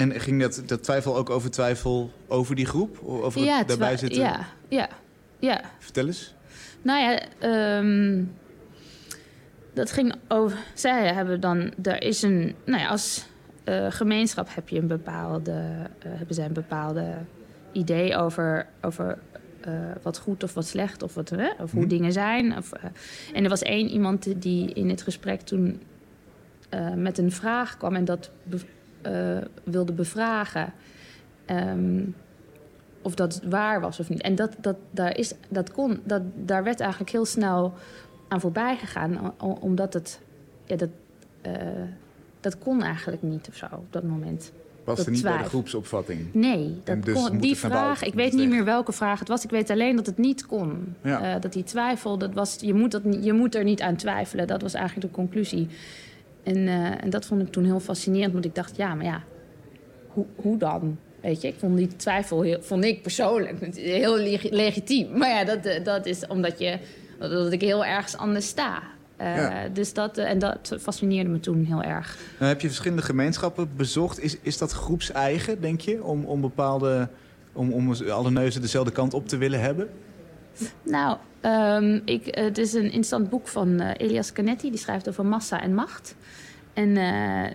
[0.00, 2.98] En ging dat, dat twijfel ook over twijfel over die groep?
[3.04, 4.20] Over ja, het daarbij zitten?
[4.20, 4.88] Ja, ja,
[5.38, 5.60] ja.
[5.78, 6.34] Vertel eens.
[6.82, 8.24] Nou ja, ehm,
[9.72, 10.58] dat ging over.
[10.74, 11.72] Zij hebben dan.
[11.82, 12.54] Er is een.
[12.64, 13.26] Nou ja, als
[13.64, 15.52] eh, gemeenschap heb je een bepaalde.
[15.98, 17.14] eh, hebben zij een bepaalde
[17.72, 18.66] idee over.
[18.80, 19.18] over
[19.60, 21.88] eh, wat goed of wat slecht of, wat, hè, of hoe Mhm.
[21.88, 22.56] dingen zijn.
[22.56, 22.84] Of, eh,
[23.34, 25.80] en er was één iemand die in het gesprek toen
[26.68, 30.72] eh, met een vraag kwam en dat be- wilde bevragen.
[31.46, 32.02] Ehm,
[33.02, 34.20] of dat waar was of niet.
[34.22, 37.74] En dat, dat, daar, is, dat kon, dat, daar werd eigenlijk heel snel
[38.28, 40.20] aan voorbij gegaan, omdat het.
[40.64, 40.90] Ja, dat,
[42.40, 44.52] dat kon eigenlijk niet of zo op dat moment.
[44.98, 46.20] Er niet bij de groepsopvatting?
[46.32, 49.44] Nee, dat dus kon, die vraag, ik weet niet meer welke vraag het was.
[49.44, 50.94] Ik weet alleen dat het niet kon.
[51.02, 51.34] Ja.
[51.34, 54.46] Eh, dat die twijfel, dat was, je, moet dat, je moet er niet aan twijfelen.
[54.46, 55.68] Dat was eigenlijk de conclusie.
[56.42, 59.22] En, eh, en dat vond ik toen heel fascinerend, want ik dacht, ja, maar ja,
[60.08, 60.98] hoe, hoe dan?
[61.20, 65.18] Weet je, ik vond die twijfel, heel, vond ik persoonlijk heel leg- legitiem.
[65.18, 66.78] Maar ja, dat, eh, dat is omdat, je,
[67.18, 68.82] dat ik heel ergens anders sta.
[69.20, 69.68] Eh, Ja.
[69.72, 72.18] Dus dat, eh, en dat fascineerde me toen heel erg.
[72.38, 74.20] Nou, heb je verschillende gemeenschappen bezocht.
[74.20, 76.02] Is, is dat groepseigen, denk je?
[76.04, 77.08] Om, om bepaalde...
[77.52, 79.88] Om, om alle neuzen dezelfde kant op te willen hebben?
[80.82, 84.70] Nou, ehm, ik, het is een interessant boek van eh, Elias Canetti.
[84.70, 86.14] Die schrijft over massa en macht.
[86.72, 86.98] En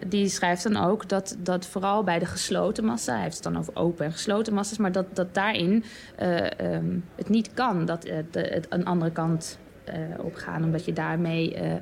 [0.07, 3.13] die schrijft dan ook dat, dat vooral bij de gesloten massa...
[3.13, 4.77] hij heeft het dan over open en gesloten massa's...
[4.77, 5.83] maar dat, dat daarin
[6.15, 10.63] eh, ehm, het niet kan dat de, het een andere kant eh, opgaan...
[10.63, 11.73] omdat je daarmee eh,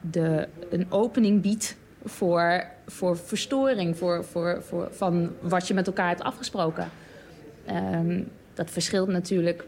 [0.00, 3.96] de, een opening biedt voor, voor verstoring...
[3.96, 6.88] Voor, voor, voor, van wat je met elkaar hebt afgesproken.
[7.66, 8.22] Ehm,
[8.54, 9.64] dat verschilt natuurlijk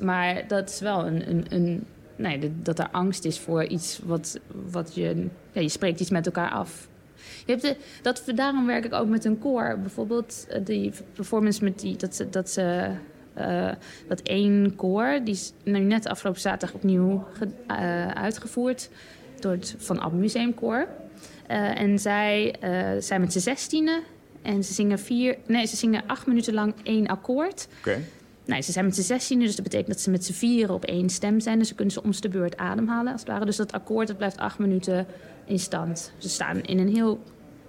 [0.00, 1.30] maar dat is wel een.
[1.30, 1.86] een, een
[2.16, 4.40] nee, dat er angst is voor iets wat,
[4.70, 5.26] wat je.
[5.52, 6.88] Ja, je spreekt iets met elkaar af.
[7.46, 9.78] Je hebt de, dat, daarom werk ik ook met een koor.
[9.80, 11.96] Bijvoorbeeld eh, die performance met die.
[11.96, 12.24] Dat.
[12.30, 12.90] Dat, ze,
[13.34, 13.70] eh,
[14.08, 18.88] dat één koor, die is nu net afgelopen zaterdag opnieuw ge- eh, uitgevoerd
[19.40, 20.86] door het Van Ab Museumkoor.
[21.46, 22.54] Eh, en zij
[22.98, 24.00] zijn met z'n zestienen
[24.42, 27.68] en ze zingen vier, nee, ze zingen acht minuten lang één akkoord.
[27.78, 27.98] Oké.
[28.46, 30.84] Nou, ze zijn met z'n zestien, dus dat betekent dat ze met z'n vieren op
[30.84, 31.58] één stem zijn.
[31.58, 33.44] Dus ze kunnen ze om de beurt ademhalen, als het ware.
[33.44, 35.06] Dus dat akkoord dat blijft acht minuten
[35.44, 36.12] in stand.
[36.18, 37.22] Ze staan in een heel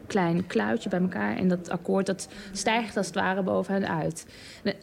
[0.07, 1.37] klein kluitje bij elkaar.
[1.37, 4.25] En dat akkoord dat stijgt als het ware boven hen uit.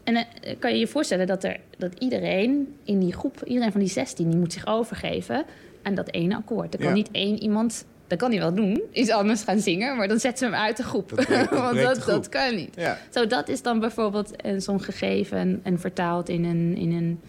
[0.04, 0.24] En, eh,
[0.58, 4.30] kan je je voorstellen dat, er, dat iedereen in die groep, iedereen van die zestien,
[4.30, 5.44] die moet zich overgeven
[5.82, 6.72] aan dat ene akkoord.
[6.74, 6.94] Er kan Ja.
[6.94, 10.38] niet één iemand, dat kan hij wel doen, iets anders gaan zingen, maar dan zet
[10.38, 11.08] ze hem uit de groep.
[11.08, 12.14] Dat breekt- dat Want dat, groep.
[12.14, 12.74] dat kan niet.
[12.76, 12.98] Ja.
[13.10, 17.20] Zo, dat is dan bijvoorbeeld eh, zo'n gegeven en, en vertaald in een, in een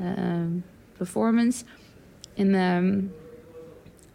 [0.00, 0.48] ehm,
[0.96, 1.64] performance.
[2.34, 3.00] En, ehm,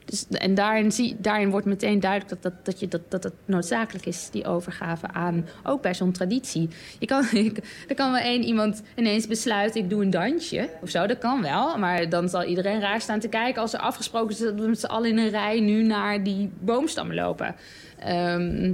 [0.09, 3.33] dus, en daarin, zie, daarin wordt meteen duidelijk dat, dat, dat, je, dat, dat het
[3.45, 6.69] noodzakelijk is, die overgave aan, ook bij zo'n traditie.
[6.99, 7.25] Je kan,
[7.87, 11.41] er kan wel één iemand ineens besluiten, ik doe een dansje of zo, dat kan
[11.41, 11.77] wel.
[11.77, 14.79] Maar dan zal iedereen raar staan te kijken als er afgesproken is dat we met
[14.79, 17.55] z'n allen in een rij nu naar die boomstammen lopen.
[17.99, 18.73] Ehm,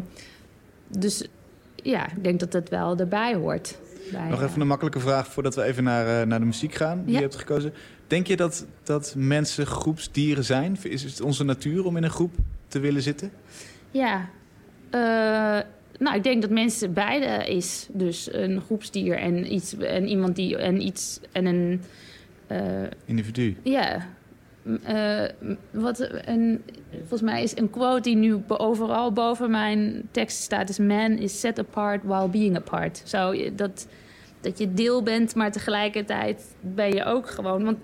[0.87, 1.27] dus
[1.75, 3.77] ja, ik denk dat dat wel erbij hoort.
[4.11, 6.73] Bij, Nog eh, even een makkelijke vraag voordat we even naar, eh, naar de muziek
[6.73, 7.17] gaan die Ja.
[7.17, 7.73] je hebt gekozen.
[8.07, 10.77] Denk je dat, dat mensen groepsdieren zijn?
[10.83, 12.33] Is het onze natuur om in een groep
[12.67, 13.31] te willen zitten?
[13.91, 14.29] Ja.
[14.89, 15.59] Eh,
[15.99, 17.87] nou, ik denk dat mensen beide is.
[17.91, 20.57] Dus een groepsdier en, iets, en iemand die...
[20.57, 21.81] En iets en een...
[22.47, 23.55] eh, Individu.
[23.63, 24.07] ja.
[24.83, 25.23] Eh,
[25.71, 26.63] wat een,
[26.97, 30.69] volgens mij is een quote die nu overal boven mijn tekst staat...
[30.69, 33.01] is man is set apart while being apart.
[33.05, 33.87] Zo, dat,
[34.41, 37.63] dat je deel bent, maar tegelijkertijd ben je ook gewoon...
[37.63, 37.77] Want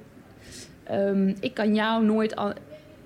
[0.84, 2.36] ehm, ik kan jou nooit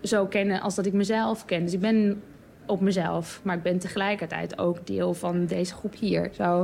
[0.03, 1.63] zo kennen als dat ik mezelf ken.
[1.63, 2.21] Dus ik ben
[2.65, 6.29] op mezelf, maar ik ben tegelijkertijd ook deel van deze groep hier.
[6.35, 6.61] Zo,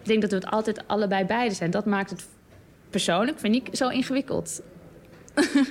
[0.00, 1.70] ik denk dat we het altijd allebei beide zijn.
[1.70, 2.26] Dat maakt het
[2.90, 4.62] persoonlijk, vind ik, zo ingewikkeld.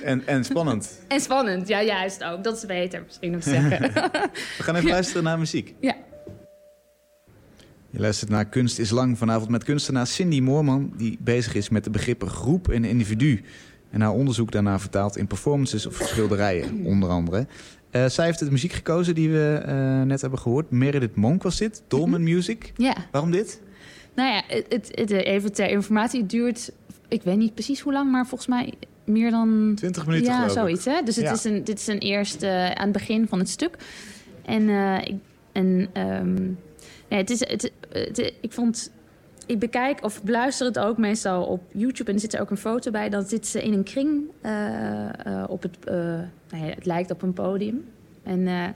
[0.02, 1.00] En, en spannend.
[1.08, 2.44] En spannend, ja, juist ook.
[2.44, 3.80] Dat is beter misschien om te zeggen.
[4.58, 5.74] We gaan even luisteren naar muziek.
[5.80, 5.94] ja.
[7.90, 10.92] Je luistert naar Kunst is Lang vanavond met kunstenaar Cindy Moorman...
[10.96, 13.44] die bezig is met de begrippen groep en individu.
[13.94, 17.46] En haar onderzoek daarna vertaald in performances of schilderijen, onder andere.
[17.92, 20.70] Uh, zij heeft de muziek gekozen die we uh, net hebben gehoord.
[20.70, 22.32] Meredith Monk was dit, Dolman Mhm.
[22.34, 22.72] Music.
[22.76, 22.94] Ja.
[23.10, 23.60] Waarom dit?
[24.14, 26.20] Nou ja, het, het, het- even ter informatie.
[26.20, 26.72] Het duurt,
[27.08, 28.72] ik weet niet precies hoe lang, maar volgens mij
[29.04, 30.84] meer dan 20 minuten ja, zoiets.
[30.84, 31.02] Hè?
[31.04, 31.32] Dus het Ja.
[31.32, 33.76] is een, dit is een eerste eh, aan het begin van het stuk.
[34.44, 35.14] En, eh, ik,
[35.52, 36.34] en ehm,
[37.08, 38.90] nee, het is, het, het- ik vond.
[39.46, 42.56] Ik bekijk of beluister het ook meestal op YouTube en er zit er ook een
[42.56, 43.08] foto bij.
[43.08, 45.76] Dan zit ze in een kring eh, eh, op het.
[45.84, 45.94] eh,
[46.50, 47.84] nou ja, het lijkt op een podium.
[48.22, 48.74] En,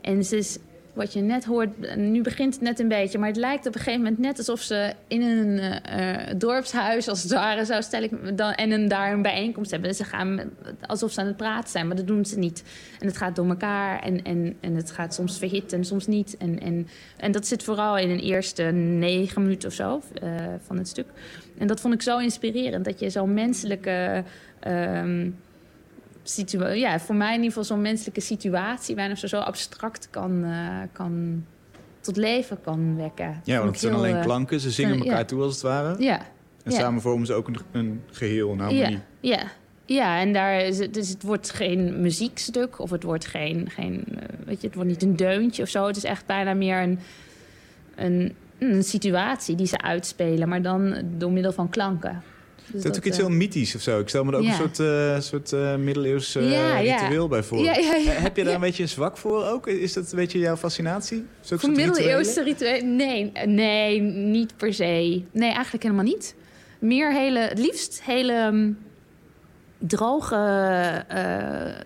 [0.00, 0.58] en ze is,
[0.94, 3.80] wat je net hoort, nu begint het net een beetje, maar het lijkt op een
[3.80, 8.02] gegeven moment net alsof ze in een eh, eh, dorpshuis, als het ware, zo stel
[8.02, 9.88] ik dan, en een, daar een bijeenkomst hebben.
[9.88, 10.40] Dus ze gaan
[10.86, 12.64] alsof ze aan het praten zijn, maar dat doen ze niet.
[13.00, 16.36] En het gaat door elkaar en, en, en het gaat soms verhit en soms niet.
[16.36, 20.30] En, en, en dat zit vooral in een eerste negen minuten of zo eh,
[20.66, 21.06] van het stuk.
[21.58, 24.24] En dat vond ik zo inspirerend, dat je zo'n menselijke.
[24.60, 25.30] ehm,
[26.74, 30.78] ja, voor mij in ieder geval zo'n menselijke situatie, bijna zo, zo abstract kan, eh,
[30.92, 31.44] kan
[32.00, 33.40] tot leven kan wekken.
[33.44, 34.60] Ja, want het zijn heel, alleen eh, klanken.
[34.60, 35.04] Ze zingen ja.
[35.04, 36.02] elkaar toe als het ware.
[36.02, 36.18] Ja,
[36.62, 36.78] En ja.
[36.78, 39.00] samen vormen ze ook een, een geheel, een harmonie.
[39.20, 39.42] ja, ja.
[39.86, 44.04] Ja, en daar is het, dus het wordt geen muziekstuk of het wordt geen, geen
[44.08, 45.86] eh, weet je, het wordt niet een deuntje of zo.
[45.86, 46.98] Het is echt bijna meer een,
[47.94, 52.22] een, een situatie die ze uitspelen, maar dan door middel van klanken.
[52.72, 53.98] Dus Het is ook iets eh, heel mythisch of zo.
[54.00, 57.66] Ik stel me er ook een soort, eh soort eh, middeleeuws ritueel bij voor.
[57.66, 59.66] Heb je daar een beetje een zwak voor ook?
[59.66, 61.24] Is dat een beetje jouw fascinatie?
[61.42, 62.96] Voor middeleeuwse rituelen?
[62.96, 65.22] Nee, nee, niet per se.
[65.32, 66.34] Nee, eigenlijk helemaal niet.
[66.78, 68.78] Meer hele, het liefst hele mm,
[69.78, 71.04] droge,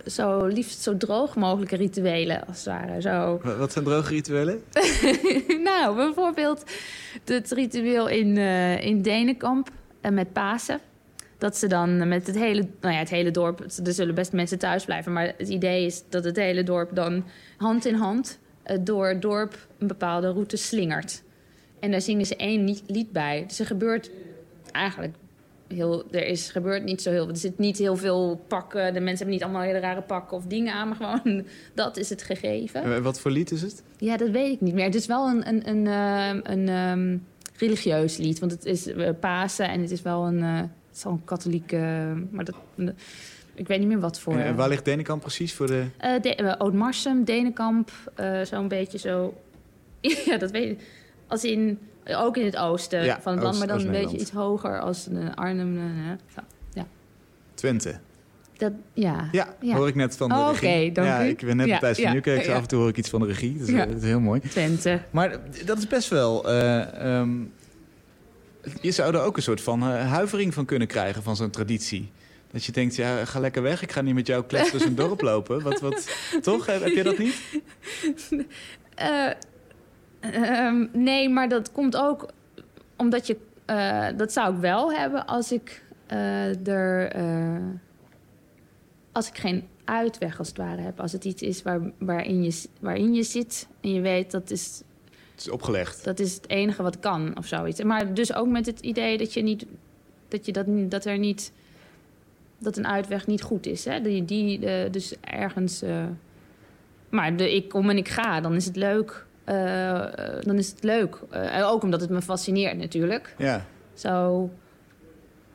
[0.06, 3.00] zo liefst zo droog mogelijke rituelen als het ware.
[3.00, 3.40] Zo.
[3.42, 4.62] Wa- Wat zijn droge rituelen?
[5.64, 6.62] nou, bijvoorbeeld
[7.24, 9.68] het ritueel in, eh, in Denenkamp
[10.00, 10.80] en met Pasen.
[11.38, 14.58] Dat ze dan met het hele, nou ja, het hele dorp, er zullen best mensen
[14.58, 17.24] thuis blijven, maar het idee is dat het hele dorp dan
[17.56, 21.22] hand in hand eh, door het dorp een bepaalde route slingert.
[21.80, 23.44] En daar zingen ze één lied- bij.
[23.46, 24.11] Dus er gebeurt
[24.72, 25.14] eigenlijk
[25.68, 29.16] heel, er is, gebeurt niet zo heel, er zit niet heel veel pakken, de mensen
[29.16, 32.82] hebben niet allemaal hele rare pakken of dingen aan, maar gewoon dat is het gegeven.
[32.82, 33.82] Eh, Wat voor lied is het?
[33.98, 34.84] Ja, dat weet ik niet meer.
[34.84, 37.16] Het is wel een, een, een, ehm, een ehm,
[37.59, 38.38] religieus lied.
[38.38, 41.25] Want het is eh, Pasen en het is wel een, eh, het is wel een
[41.25, 42.12] katholieke...
[42.31, 42.55] maar dat,
[43.55, 44.37] ik weet niet meer wat voor...
[44.37, 45.85] En waar ligt Denenkamp precies voor de...
[45.97, 49.35] Eh, de, eh, Oud-Marsum, Denenkamp, eh, zo'n beetje zo...
[50.27, 50.87] ja, dat weet ik.
[51.27, 54.18] Als in, ook in het oosten Ja, van het land, Oost- maar dan een beetje
[54.18, 55.77] iets hoger als eh, Arnhem.
[55.77, 55.83] eh,
[56.35, 56.40] zo.
[57.55, 57.99] Twente?
[58.59, 59.29] Dat, ja.
[59.33, 59.77] Ja, Ja.
[59.77, 60.68] hoor ik net van de Oh, regie.
[60.85, 61.29] oké, dank ja, u.
[61.29, 63.21] ik ben net Ja, Matthijs van Nieuwkerk, dus af en toe hoor ik iets van
[63.21, 63.57] de regie.
[63.59, 63.83] Dus, Ja.
[63.83, 64.40] eh, dat is heel mooi.
[64.40, 65.01] Twente.
[65.11, 66.49] Maar dat is best wel...
[66.49, 67.31] eh, ehm,
[68.81, 72.11] je zou er ook een soort van eh, huivering van kunnen krijgen van zo'n traditie.
[72.53, 73.83] Dat je denkt, ja, ga lekker weg.
[73.83, 75.62] Ik ga niet met jou kletsen dus een dorp lopen.
[75.62, 76.09] Wat, wat,
[76.42, 76.66] toch?
[76.66, 77.37] Heb, heb je dat niet?
[78.94, 79.31] Eh,
[80.21, 82.29] ehm, nee, maar dat komt ook
[82.97, 83.37] omdat je.
[84.16, 85.83] dat zou ik wel hebben als ik
[86.64, 87.11] er.
[89.18, 91.00] Als ik geen uitweg als het ware heb.
[91.00, 94.83] Als het iets is waar, waarin, je, waarin je zit en je weet dat is,
[95.33, 96.04] Het is opgelegd.
[96.04, 97.83] dat is het enige wat kan of zoiets.
[97.83, 99.66] Maar dus ook met het idee dat je niet.
[100.28, 101.52] Dat, je dat, niet- dat er niet.
[102.59, 103.85] Dat een uitweg niet goed is.
[103.85, 104.00] Hè?
[104.00, 105.83] Die, die, eh, dus ergens.
[105.83, 106.04] eh,
[107.09, 109.26] maar de, ik kom en ik ga, dan is het leuk.
[109.44, 110.07] Eh,
[110.40, 111.18] dan is het leuk.
[111.31, 113.35] Eh, ook omdat het me fascineert natuurlijk.
[113.38, 113.64] Ja.
[113.94, 114.50] Zo.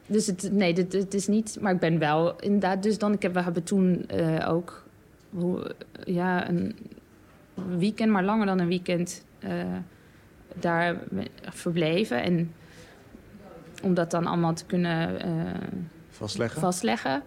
[0.06, 1.58] Dus het, nee, dit, het is niet.
[1.60, 2.82] Maar ik ben wel inderdaad.
[2.82, 4.82] Dus dan, ik heb, we hebben toen eh, ook.
[5.30, 6.76] Hoe, ja, een
[7.78, 9.24] weekend, maar langer dan een weekend.
[9.38, 9.50] eh,
[10.60, 10.96] daar
[11.42, 12.22] verbleven.
[12.22, 12.52] En
[13.82, 15.30] om dat dan allemaal te kunnen eh,
[16.10, 16.60] Vastleggen?
[16.60, 17.22] vastleggen.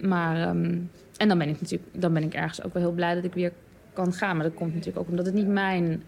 [0.00, 0.36] Maar.
[0.42, 0.78] ehm,
[1.16, 1.90] en dan ben ik natuurlijk.
[2.00, 3.52] Dan ben ik ergens ook wel heel blij dat ik weer
[3.92, 4.36] kan gaan.
[4.36, 6.02] Maar dat komt natuurlijk ook omdat het niet mijn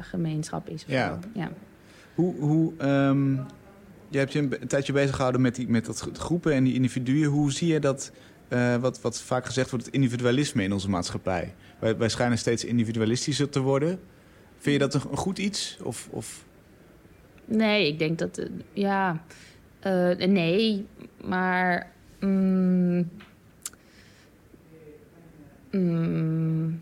[0.00, 0.84] gemeenschap is.
[0.86, 1.18] Ja.
[1.34, 1.48] ja.
[2.14, 3.34] Hoe, hoe, ehm,
[4.08, 6.74] je hebt je een, tijdje bezig gehouden met, die, met dat gro- groepen en die
[6.74, 7.24] individuen.
[7.28, 8.12] Hoe zie je dat,
[8.48, 11.54] eh, wat, wat vaak gezegd wordt, het individualisme in onze maatschappij?
[11.78, 14.00] Wij, wij schijnen steeds individualistischer te worden.
[14.58, 15.78] Vind je dat een, een goed iets?
[15.82, 16.44] Of, of
[17.44, 18.38] Nee, ik denk dat.
[18.38, 19.22] eh, ja.
[19.80, 20.86] eh, nee,
[21.24, 21.92] maar.
[22.20, 23.08] mm,
[25.70, 26.80] mm,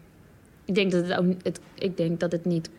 [0.65, 1.27] ik denk dat het ook.
[1.43, 2.71] Het, ik denk dat het niet.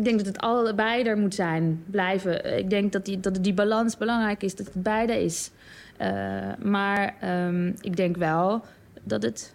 [0.00, 2.58] Ik denk dat het allebei er moet zijn, blijven.
[2.58, 5.50] Ik denk dat die, dat die balans belangrijk is, dat het beide is.
[5.96, 8.64] Eh, maar ehm, ik denk wel
[9.02, 9.54] dat het.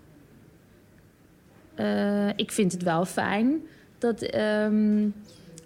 [1.75, 3.61] eh, ik vind het wel fijn
[3.97, 4.21] dat.
[4.21, 5.07] ehm,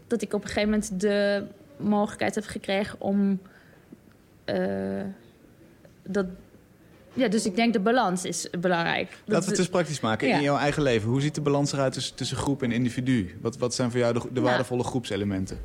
[0.08, 1.44] dat ik op een gegeven moment de
[1.78, 3.39] mogelijkheid heb gekregen om
[4.46, 5.04] eh,
[6.04, 6.26] dat,
[7.13, 9.10] ja, dus ik denk de balans is belangrijk.
[9.10, 10.28] Dat Laten we het eens praktisch maken.
[10.28, 10.36] Ja.
[10.36, 13.38] In jouw eigen leven, hoe ziet de balans eruit tussen, tussen groep en individu?
[13.41, 14.45] Wat, wat zijn voor jou de, de Nou.
[14.45, 15.60] waardevolle groepselementen?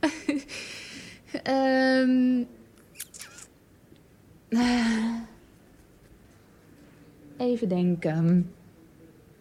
[1.42, 2.42] Ehm,
[7.38, 8.52] even denken.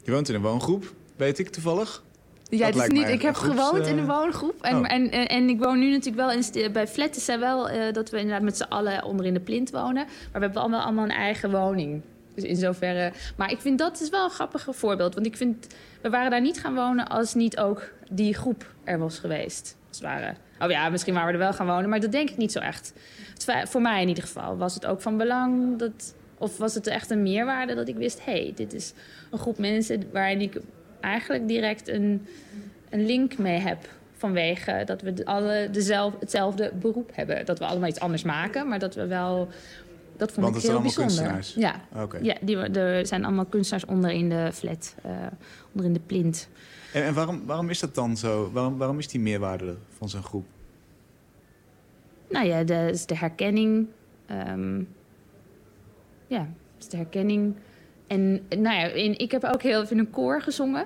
[0.03, 2.03] Je woont in een woongroep, weet ik toevallig.
[2.49, 4.61] Ja, Dat het is lijkt niet, ik heb gewoond in eh, een woongroep.
[4.61, 4.93] En, oh.
[4.93, 7.15] en, en, en ik woon nu natuurlijk wel in, bij flat.
[7.15, 9.93] Is er wel eh, dat we inderdaad met z'n allen onder in de plint wonen.
[9.93, 12.01] Maar we hebben allemaal, allemaal een eigen woning.
[12.35, 13.11] Dus in zoverre.
[13.35, 15.13] Maar ik vind dat is wel een grappig voorbeeld.
[15.13, 15.67] Want ik vind,
[16.01, 19.77] we waren daar niet gaan wonen als niet ook die groep er was geweest.
[19.87, 20.33] Als het ware.
[20.59, 22.59] Oh ja, misschien waren we er wel gaan wonen, maar dat denk ik niet zo
[22.59, 22.93] echt.
[23.63, 26.15] Voor mij in ieder geval was het ook van belang dat.
[26.39, 28.93] Of was het echt een meerwaarde dat ik wist: hé, hey, dit is
[29.31, 30.59] een groep mensen waarin ik
[30.99, 32.25] eigenlijk direct een,
[32.89, 33.89] een link mee heb.
[34.17, 37.45] Vanwege dat we alle dezelfde, hetzelfde beroep hebben.
[37.45, 39.47] Dat we allemaal iets anders maken, maar dat we wel.
[40.17, 41.33] Dat vond Want ik het zijn heel allemaal bijzonder.
[41.33, 41.81] kunstenaars?
[41.93, 42.17] Ja, Oké.
[42.21, 45.11] ja die, er zijn allemaal kunstenaars onder in de flat, eh,
[45.71, 46.49] onder in de plint.
[46.93, 48.51] En, en waarom, waarom is dat dan zo?
[48.51, 50.45] Waarom, waarom is die meerwaarde van zo'n groep?
[52.29, 53.87] Nou ja, de, is de herkenning.
[54.25, 54.81] ehm,
[56.27, 57.55] ja, is de herkenning.
[58.07, 60.85] En nou ja, in, ik heb ook heel even in een koor gezongen.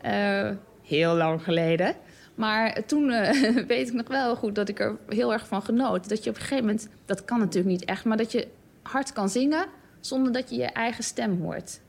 [0.00, 0.50] Eh,
[0.82, 1.94] heel lang geleden.
[2.34, 6.08] Maar toen eh, weet ik nog wel goed dat ik er heel erg van genoot.
[6.08, 8.48] Dat je op een gegeven moment, dat kan natuurlijk niet echt, maar dat je
[8.82, 9.66] hard kan zingen
[10.00, 11.80] zonder dat je je eigen stem hoort.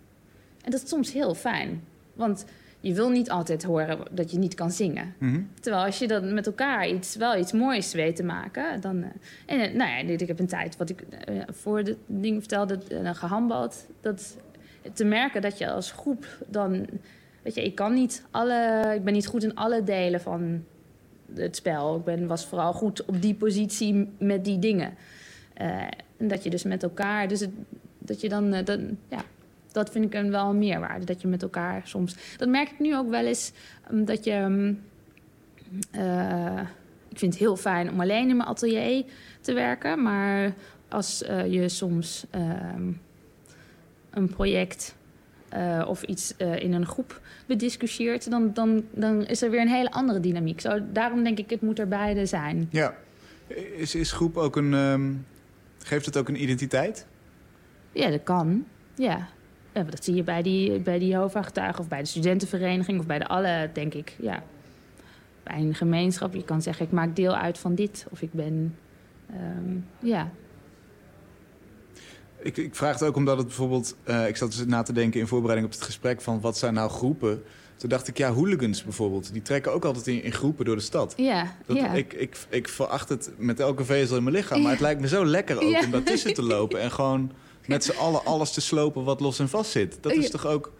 [0.62, 1.84] En dat is soms heel fijn.
[2.14, 2.46] Want
[2.80, 5.16] je wil niet altijd horen dat je niet kan zingen.
[5.18, 5.42] Mhm.
[5.60, 9.04] Terwijl als je dan met elkaar iets, wel iets moois weet te maken, dan.
[9.04, 11.04] eh, en nou ja, ik heb een tijd, wat ik
[11.48, 13.88] voor de ding vertelde, uh, gehandbald.
[14.02, 14.38] Dat
[14.94, 16.88] te merken dat je als groep dan.
[17.42, 18.92] Weet je, ik kan niet alle.
[18.96, 20.64] Ik ben niet goed in alle delen van
[21.36, 21.96] het spel.
[21.96, 24.94] Ik ben, was vooral goed op die positie met die dingen.
[25.54, 25.82] Eh,
[26.18, 27.28] en dat je dus met elkaar.
[27.28, 27.48] Dus
[27.98, 28.64] dat je dan.
[28.64, 29.22] dan ja,
[29.72, 31.06] dat vind ik een wel meerwaarde.
[31.06, 32.36] Dat je met elkaar soms.
[32.38, 33.52] Dat merk ik nu ook wel eens.
[33.92, 34.34] um, dat je.
[34.34, 34.84] um,
[35.92, 36.62] eh,
[37.10, 39.04] ik vind het heel fijn om alleen in mijn atelier
[39.42, 40.02] te werken.
[40.02, 40.54] Maar
[40.90, 42.92] als je soms ehm,
[44.12, 44.96] een project
[45.50, 49.68] eh, of iets eh, in een groep bediscussieert, dan, dan, dan is er weer een
[49.68, 50.62] hele andere dynamiek.
[50.62, 52.68] Zo, daarom denk ik, het moet er beide zijn.
[52.70, 52.96] Ja.
[53.76, 54.74] Is, is groep ook een...
[54.74, 55.12] ehm,
[55.84, 57.06] geeft het ook een identiteit?
[57.92, 58.66] Ja, dat kan.
[58.96, 59.28] Ja.
[59.74, 63.20] ja dat zie je bij die, bij die Jehovah-getuigen of bij de studentenvereniging of bij
[63.20, 64.16] de alle, denk ik.
[64.20, 64.44] Ja.
[65.44, 68.06] Bij een gemeenschap, je kan zeggen, ik maak deel uit van dit.
[68.10, 68.76] Of ik ben,
[69.30, 70.32] ehm, ja.
[72.44, 73.96] Ik, ik vraag het ook omdat het bijvoorbeeld...
[74.04, 76.74] eh, ik zat dus na te denken in voorbereiding op het gesprek van wat zijn
[76.74, 77.44] nou groepen.
[77.78, 79.34] Toen dacht ik, ja, hooligans bijvoorbeeld.
[79.34, 81.14] Die trekken ook altijd in, in groepen door de stad.
[81.18, 81.92] Ja, Dat, ja.
[81.94, 84.58] ik, ik, ik veracht het met elke vezel in mijn lichaam.
[84.58, 84.72] Maar Ja.
[84.72, 85.80] het lijkt me zo lekker ook Ja.
[85.84, 86.80] om daartussen te lopen.
[86.82, 87.32] En gewoon
[87.66, 89.98] met z'n allen alles te slopen wat los en vast zit.
[90.02, 90.72] Dat is toch ook...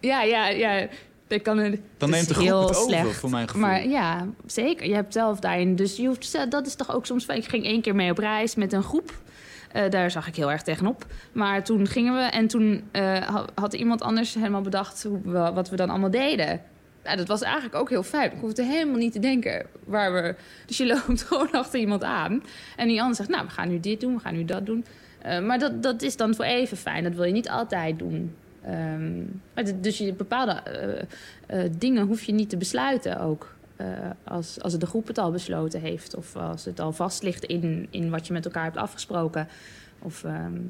[0.00, 0.88] Ja, ja, ja.
[1.26, 3.16] Dat kan een, Dan neemt de groep heel het over, slecht.
[3.18, 3.66] voor mijn gevoel.
[3.66, 4.88] Maar ja, zeker.
[4.88, 5.76] Je hebt zelf daarin.
[5.76, 7.26] Dus je hoeft, dat is toch ook soms.
[7.26, 9.12] Ik ging één keer mee op reis met een groep.
[9.72, 11.06] Eh, daar zag ik heel erg tegenop.
[11.32, 15.50] Maar toen gingen we en toen eh, ha- had iemand anders helemaal bedacht hoe we,
[15.54, 16.60] wat we dan allemaal deden.
[17.04, 18.32] Nou, dat was eigenlijk ook heel fijn.
[18.32, 20.34] Ik hoefde helemaal niet te denken waar we.
[20.66, 22.42] Dus je loopt gewoon achter iemand aan.
[22.76, 24.84] En die ander zegt: Nou, we gaan nu dit doen, we gaan nu dat doen.
[25.22, 27.04] Eh, maar dat, dat is dan voor even fijn.
[27.04, 28.34] Dat wil je niet altijd doen.
[28.62, 29.22] Ehm,
[29.80, 30.62] dus je bepaalde
[31.78, 33.54] dingen hoef je niet te besluiten ook.
[33.78, 33.86] Eh,
[34.24, 36.14] als, als de groep het al besloten heeft.
[36.14, 39.48] Of als het al vast ligt in, in wat je met elkaar hebt afgesproken.
[39.98, 40.60] Of, ehm,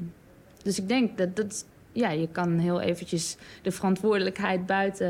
[0.63, 5.07] dus ik denk dat, dat ja, je kan heel eventjes de verantwoordelijkheid buiten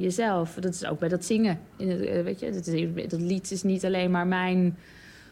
[0.00, 0.54] jezelf.
[0.54, 1.60] Dat is ook bij dat zingen.
[1.76, 4.76] In het, eh, weet je, dat, is, dat lied is niet alleen maar mijn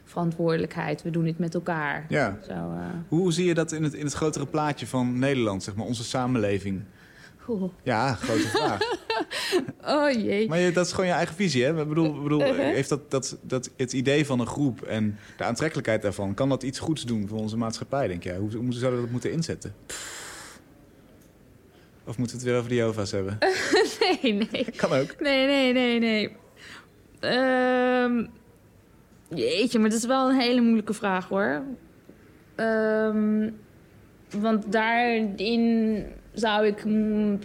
[0.04, 1.02] verantwoordelijkheid.
[1.02, 2.06] We doen het met elkaar.
[2.08, 2.38] Ja.
[2.46, 5.74] Zo, eh, Hoe zie je dat in het, in het grotere plaatje van Nederland, zeg
[5.74, 6.82] maar, onze samenleving?
[7.82, 8.78] Ja, grote vraag.
[9.86, 10.48] Oh jee.
[10.48, 11.80] Maar je, dat is gewoon je eigen visie, hè?
[11.80, 12.58] Ik bedoel, bedoel Uh-huh.
[12.58, 16.34] heeft dat, dat, dat, het idee van een groep en de aantrekkelijkheid daarvan...
[16.34, 18.36] kan dat iets goeds doen voor onze maatschappij, denk jij?
[18.36, 19.74] Hoe, hoe zouden we dat moeten inzetten?
[22.04, 23.38] Of moeten we het weer over de Jehovah's hebben?
[24.22, 24.66] Nee, nee.
[24.76, 25.20] Kan ook.
[25.20, 26.36] Nee, nee, nee, nee.
[27.20, 28.26] Ehm,
[29.28, 31.62] jeetje, maar dat is wel een hele moeilijke vraag hoor.
[32.54, 33.50] Ehm,
[34.30, 37.38] want daarin zou ik m-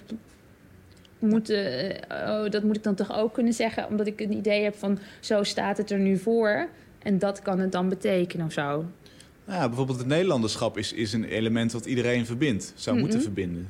[1.19, 1.65] moeten.
[2.09, 4.75] eh, Oh, dat moet ik dan toch ook kunnen zeggen, omdat ik een idee heb
[4.75, 6.67] van zo staat het er nu voor.
[6.99, 8.85] En dat kan het dan betekenen of zo.
[9.45, 12.73] Nou ja, bijvoorbeeld het Nederlanderschap is, is een element wat iedereen verbindt.
[12.75, 13.69] Zou moeten verbinden.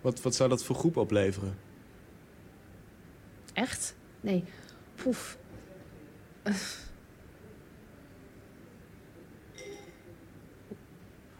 [0.00, 1.54] Wat, wat zou dat voor groep opleveren?
[3.52, 3.94] Echt?
[4.20, 4.44] Nee.
[4.94, 5.38] Poef.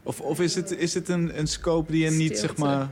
[0.06, 2.90] Of, of is het, is het een, een scope die je niet zeg maar,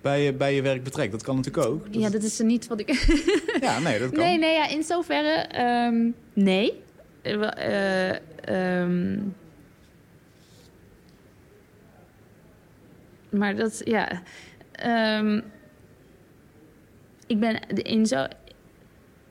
[0.00, 1.12] bij, je, bij je werk betrekt?
[1.12, 1.86] Dat kan natuurlijk ook.
[1.90, 2.88] Ja, dat is er niet wat ik...
[3.60, 4.24] ja, nee, dat kan.
[4.24, 6.82] Nee, nee, ja, in zoverre ehm, nee.
[7.22, 9.18] Eh, eh, ehm,
[13.28, 14.22] maar dat, ja.
[14.72, 15.40] ehm,
[17.26, 18.26] ik ben in zo.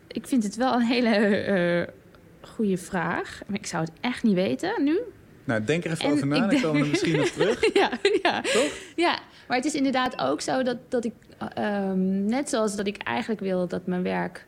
[0.07, 1.93] Ik vind het wel een hele eh
[2.41, 3.41] goede vraag.
[3.47, 4.99] Maar ik zou het echt niet weten nu.
[5.49, 7.73] Nou, denk er even En over na, dan komen we er misschien op terug.
[7.81, 7.89] ja,
[8.21, 8.41] ja.
[8.41, 8.71] Toch?
[8.95, 11.13] Ja, maar het is inderdaad ook zo dat, dat ik,
[11.53, 14.45] ehm, net zoals dat ik eigenlijk wil dat mijn werk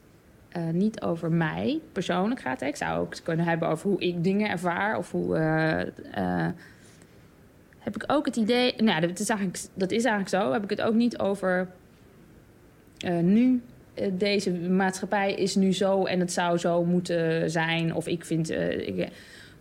[0.49, 2.59] eh, niet over mij persoonlijk gaat.
[2.59, 2.65] Hè.
[2.67, 5.35] Ik zou ook kunnen hebben over hoe ik dingen ervaar of hoe.
[5.37, 5.81] eh,
[6.45, 6.51] eh,
[7.79, 10.51] heb ik ook het idee, nou, dat is, eigenlijk, dat is eigenlijk zo.
[10.51, 11.67] Heb ik het ook niet over
[12.97, 13.61] eh, nu.
[13.93, 17.95] eh, deze maatschappij is nu zo en het zou zo moeten zijn.
[17.95, 18.49] Of ik vind.
[18.49, 19.07] eh, ik,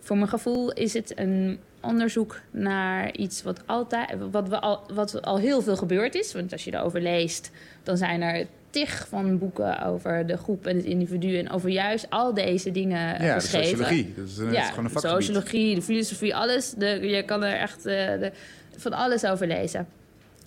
[0.03, 5.21] voor mijn gevoel is het een onderzoek naar iets wat, altijd, wat, we al, wat
[5.21, 6.33] al heel veel gebeurd is.
[6.33, 7.51] Want als je erover leest,
[7.83, 11.37] dan zijn er tig van boeken over de groep en het individu.
[11.37, 13.67] En over juist al deze dingen eh, Ja, geschreven.
[13.69, 14.13] sociologie.
[14.15, 15.23] Dat is, een- dat is gewoon een vakgebied.
[15.25, 16.69] sociologie, de filosofie, alles.
[16.71, 18.31] De, je kan er echt eh, de,
[18.77, 19.87] van alles over lezen.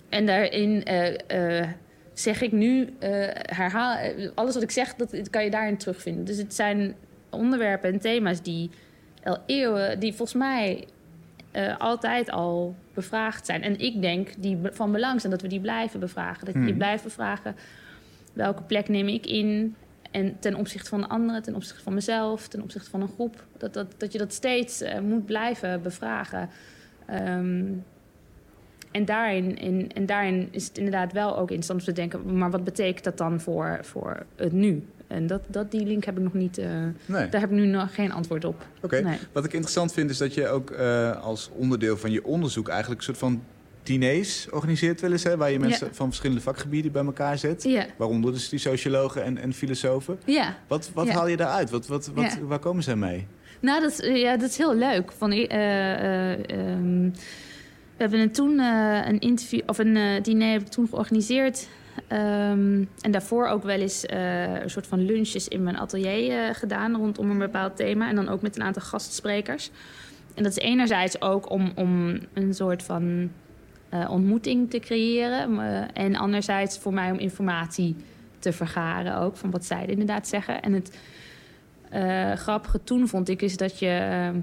[0.09, 1.69] En daarin eh, eh,
[2.13, 5.77] zeg ik nu, eh, herhaal, eh, alles wat ik zeg, dat, dat kan je daarin
[5.77, 6.25] terugvinden.
[6.25, 6.95] Dus het zijn
[7.29, 8.69] onderwerpen en thema's die
[9.25, 10.87] al eeuwen, die volgens mij
[11.51, 13.61] eh, altijd al bevraagd zijn.
[13.61, 16.45] En ik denk die van belang zijn dat we die blijven bevragen.
[16.45, 16.77] Dat je Hmm.
[16.77, 17.55] blijft bevragen
[18.33, 19.75] welke plek neem ik in.
[20.11, 23.43] En ten opzichte van de anderen, ten opzichte van mezelf, ten opzichte van een groep.
[23.57, 26.49] Dat, dat, dat je dat steeds eh, moet blijven bevragen.
[27.05, 27.63] Ehm,
[28.91, 32.37] en, daarin, in, en daarin is het inderdaad wel ook interessant om te denken...
[32.37, 34.83] maar wat betekent dat dan voor, voor het nu?
[35.07, 36.57] En dat, dat, die link heb ik nog niet...
[36.57, 36.67] eh,
[37.05, 37.29] Nee.
[37.29, 38.65] daar heb ik nu nog geen antwoord op.
[38.81, 38.99] Oké.
[39.01, 39.17] Nee.
[39.31, 42.99] Wat ik interessant vind is dat je ook eh, als onderdeel van je onderzoek eigenlijk
[42.99, 43.43] een soort van
[43.83, 45.93] diners organiseert wel eens, hè, waar je mensen Ja.
[45.93, 47.63] van verschillende vakgebieden bij elkaar zet.
[47.63, 50.17] Ja, Waaronder dus die sociologen en, en filosofen.
[50.25, 50.55] ja.
[50.67, 51.69] Wat, wat haal je daaruit?
[51.69, 52.37] Wat, wat, wat.
[52.41, 53.27] Waar komen zij mee?
[53.59, 55.11] Nou, dat, is- ja, dat is heel leuk.
[55.11, 57.03] Van, eh, eh, ehm,
[57.97, 61.67] we hebben toen eh, een interview of een eh, diner heb ik toen georganiseerd.
[62.07, 66.55] Ehm, en daarvoor ook wel eens eh, een soort van lunches in mijn atelier eh,
[66.55, 68.09] gedaan rondom een bepaald thema.
[68.09, 69.71] En dan ook met een aantal gastsprekers.
[70.33, 73.31] En dat is enerzijds ook om, om een soort van
[73.89, 75.59] eh, ontmoeting te creëren.
[75.93, 77.95] en anderzijds voor mij om informatie
[78.39, 79.37] te vergaren ook.
[79.37, 80.61] Van wat zij inderdaad zeggen.
[80.61, 80.97] En het
[82.35, 83.87] grappige toen vond ik is dat je...
[83.87, 84.41] eh,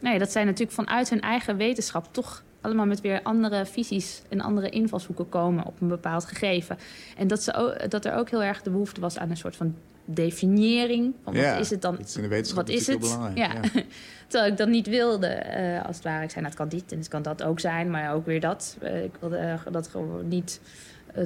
[0.00, 2.08] nee, dat zij natuurlijk vanuit hun eigen wetenschap...
[2.10, 6.76] toch allemaal met weer andere visies en andere invalshoeken komen op een bepaald gegeven.
[7.16, 9.56] En dat, ze ook, dat er ook heel erg de behoefte was aan een soort
[9.56, 11.14] van definiëring.
[11.24, 11.98] Van wat Ja, is het dan?
[11.98, 12.98] Is in de wetenschap Wat is het?
[13.00, 13.36] belangrijk.
[13.36, 13.60] Ja.
[14.28, 16.22] Terwijl ik dat niet wilde, eh, als het ware.
[16.24, 18.40] Ik zei, nou, het kan dit en het kan dat ook zijn, maar ook weer
[18.40, 18.76] dat.
[18.80, 20.60] Eh, ik wilde eh, dat gewoon niet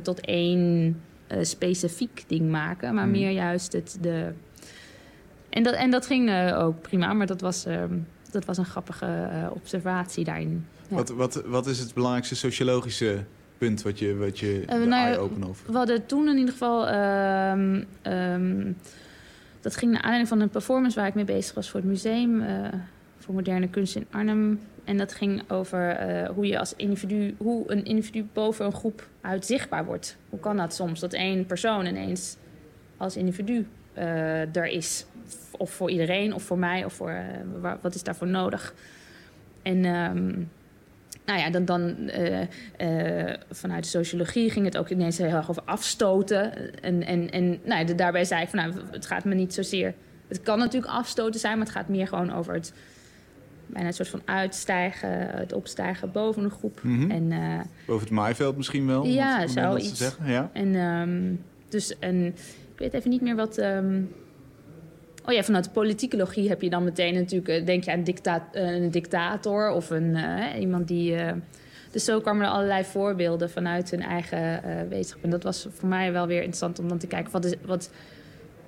[0.02, 1.00] tot één
[1.40, 3.18] specifiek ding maken, maar Mhm.
[3.18, 4.32] meer juist het, de...
[5.50, 7.94] En dat, en dat ging ook prima, maar dat was, ehm,
[8.30, 10.66] dat was een grappige observatie daarin.
[10.88, 10.96] Ja.
[10.96, 13.24] Wat, wat, wat is het belangrijkste sociologische
[13.58, 15.62] punt wat je, wat je de nou ja, eye-opener of...
[15.66, 16.86] We hadden toen in ieder geval.
[16.88, 18.72] ehm, ehm,
[19.60, 22.42] dat ging naar aanleiding van een performance waar ik mee bezig was voor het museum
[22.42, 22.68] eh,
[23.18, 24.60] voor moderne kunst in Arnhem.
[24.84, 29.08] En dat ging over eh, hoe je als individu, hoe een individu boven een groep
[29.20, 30.16] uit zichtbaar wordt.
[30.30, 31.00] Hoe kan dat soms?
[31.00, 32.36] Dat één persoon ineens
[32.96, 35.06] als individu eh, er is.
[35.50, 37.14] Of voor iedereen, of voor mij, of voor
[37.60, 38.74] wa- wat is daarvoor nodig?
[39.62, 40.32] En ehm,
[41.26, 42.40] nou ja, dan, dan eh,
[42.76, 46.52] eh, vanuit de sociologie ging het ook ineens heel erg over afstoten.
[46.82, 49.94] En, en, en nou, ja, daarbij zei ik van nou, het gaat me niet zozeer.
[50.28, 52.72] Het kan natuurlijk afstoten zijn, maar het gaat meer gewoon over het
[53.66, 56.80] bijna een soort van uitstijgen, het opstijgen boven een groep.
[56.82, 57.10] Mhm.
[57.10, 59.04] En, eh, Boven het maaiveld misschien wel?
[59.06, 59.98] Ja, Nederlands te zoiets.
[59.98, 60.30] zeggen.
[60.30, 60.50] Ja.
[60.52, 62.26] en dus, dus en
[62.72, 63.58] ik weet even niet meer wat.
[63.58, 64.00] ehm,
[65.26, 68.48] Oh ja, vanuit de politicologie heb je dan meteen natuurlijk, eh, denk je aan dicta
[68.52, 71.16] eh, een dictator of een, eh, iemand die.
[71.90, 75.24] dus zo kwamen er allerlei voorbeelden vanuit hun eigen eh, wetenschap.
[75.24, 77.90] En dat was voor mij wel weer interessant om dan te kijken, wat is, wat,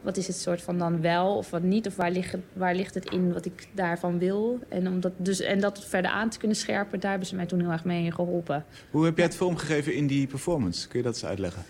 [0.00, 1.86] wat is het soort van dan wel of wat niet?
[1.86, 4.58] Of waar ligt, het, waar ligt het in wat ik daarvan wil?
[4.68, 7.46] En, om dat, dus, en dat verder aan te kunnen scherpen, daar hebben ze mij
[7.46, 8.64] toen heel erg mee geholpen.
[8.90, 10.88] Hoe heb jij het vormgegeven in die performance?
[10.88, 11.62] Kun je dat eens uitleggen?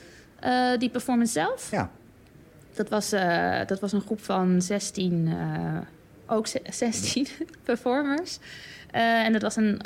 [0.78, 1.70] Die performance zelf?
[1.70, 1.90] Ja.
[2.78, 5.78] Dat was, eh, dat was een groep van 16, eh,
[6.26, 7.26] ook ze- 16
[7.64, 8.38] performers.
[8.90, 9.80] Eh, en dat was een.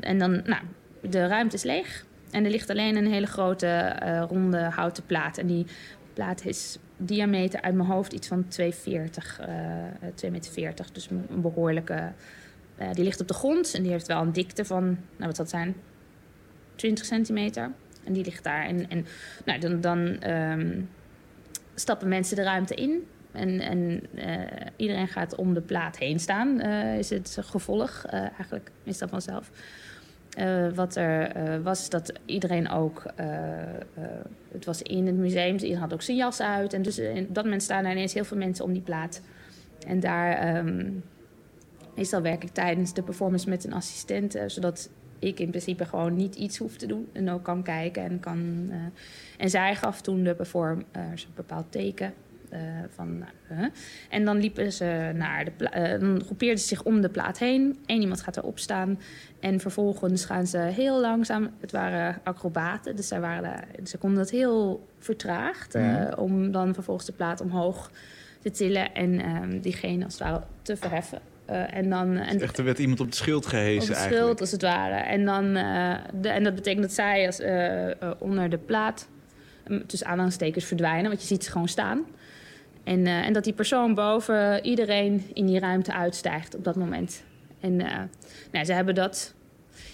[0.00, 0.62] en dan, nou,
[1.00, 2.04] de ruimte is leeg.
[2.30, 3.96] En er ligt alleen een hele grote
[4.28, 5.38] ronde houten plaat.
[5.38, 5.66] En die
[6.12, 9.48] plaat is diameter uit mijn hoofd iets van 2,40, eh
[10.14, 10.86] 2,40 meter.
[10.92, 12.12] Dus een behoorlijke
[12.80, 15.36] Eh, die ligt op de grond en die heeft wel een dikte van, nou wat
[15.36, 15.74] het zijn,
[16.74, 17.70] 20 centimeter.
[18.04, 18.64] En die ligt daar.
[18.64, 19.06] En, en
[19.44, 20.80] nou, dan, dan ehm,
[21.74, 23.06] stappen mensen de ruimte in.
[23.32, 28.04] En, en eh, iedereen gaat om de plaat heen staan, eh, is het gevolg.
[28.06, 29.50] Eh, eigenlijk is dat vanzelf.
[30.74, 33.02] Wat er was, dat iedereen ook...
[34.52, 36.72] het was in het museum, dus iedereen had ook zijn jas uit.
[36.72, 39.22] En dus dat moment staan er ineens heel veel mensen om die plaat.
[39.86, 40.32] En daar...
[40.32, 40.90] ehm,
[41.94, 44.38] meestal werk ik tijdens de performance met een assistent...
[44.46, 44.90] zodat
[45.20, 47.08] ik in principe gewoon niet iets hoef te doen.
[47.12, 48.68] En ook kan kijken en kan...
[48.70, 48.76] eh,
[49.38, 50.86] en zij gaf toen de performers
[51.24, 52.12] een bepaald teken...
[52.48, 52.60] eh,
[52.94, 53.24] van?
[54.10, 57.38] En dan liepen ze naar de pla- eh, dan groepeerden ze zich om de plaat
[57.38, 57.78] heen.
[57.86, 58.98] Eén iemand gaat erop staan.
[59.40, 61.50] En vervolgens gaan ze heel langzaam.
[61.60, 65.74] Het waren acrobaten, dus zij waren, ze konden dat heel vertraagd.
[65.74, 66.18] eh, Mhm.
[66.20, 67.90] om dan vervolgens de plaat omhoog
[68.42, 71.18] te tillen en ehm, diegene als het ware te verheffen.
[71.50, 74.22] Eh, en dan, en Echt, er werd iemand op de schild op gehezen het eigenlijk.
[74.22, 74.94] schild als het ware.
[74.94, 79.08] En, dan, eh, de, en dat betekent dat zij als, eh, onder de plaat
[79.86, 81.08] tussen aanhalingstekens verdwijnen.
[81.08, 82.04] Want je ziet ze gewoon staan.
[82.84, 87.22] En, en dat die persoon boven iedereen in die ruimte uitstijgt op dat moment.
[87.60, 87.76] En
[88.52, 89.34] nou, ze hebben dat,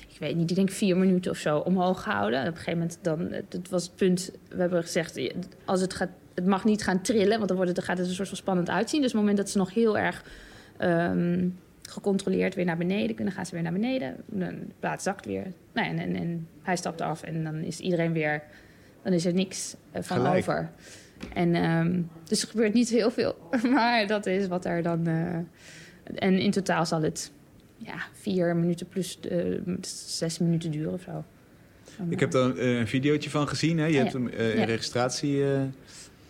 [0.09, 2.41] ik weet niet, ik denk vier minuten of zo omhoog gehouden.
[2.41, 5.21] En op een gegeven moment, dan, dat was het punt, we hebben gezegd,
[5.65, 8.09] als het gaat, het mag niet gaan trillen, want dan, wordt het, dan gaat het
[8.09, 9.01] een soort van spannend uitzien.
[9.01, 10.23] Dus op het moment dat ze nog heel erg
[10.79, 11.49] ehm,
[11.83, 14.17] gecontroleerd weer naar beneden kunnen, gaan ze weer naar beneden.
[14.27, 15.53] De plaat zakt weer.
[15.73, 18.43] Nou, en, en, en hij stapt af en dan is iedereen weer,
[19.03, 20.37] dan is er niks eh, van Gelijk.
[20.37, 20.71] over.
[21.33, 23.49] En, ehm, dus er gebeurt niet heel veel.
[23.73, 25.07] Maar dat is wat er dan.
[25.07, 25.35] eh,
[26.15, 27.33] en in totaal zal het
[27.77, 29.39] ja, vier minuten plus eh,
[30.07, 31.25] zes minuten duren of zo.
[31.97, 33.79] Dan, Ik heb daar een videootje van gezien.
[33.79, 33.87] Hè?
[33.87, 34.65] Je hebt hem in ja.
[34.65, 35.45] registratie.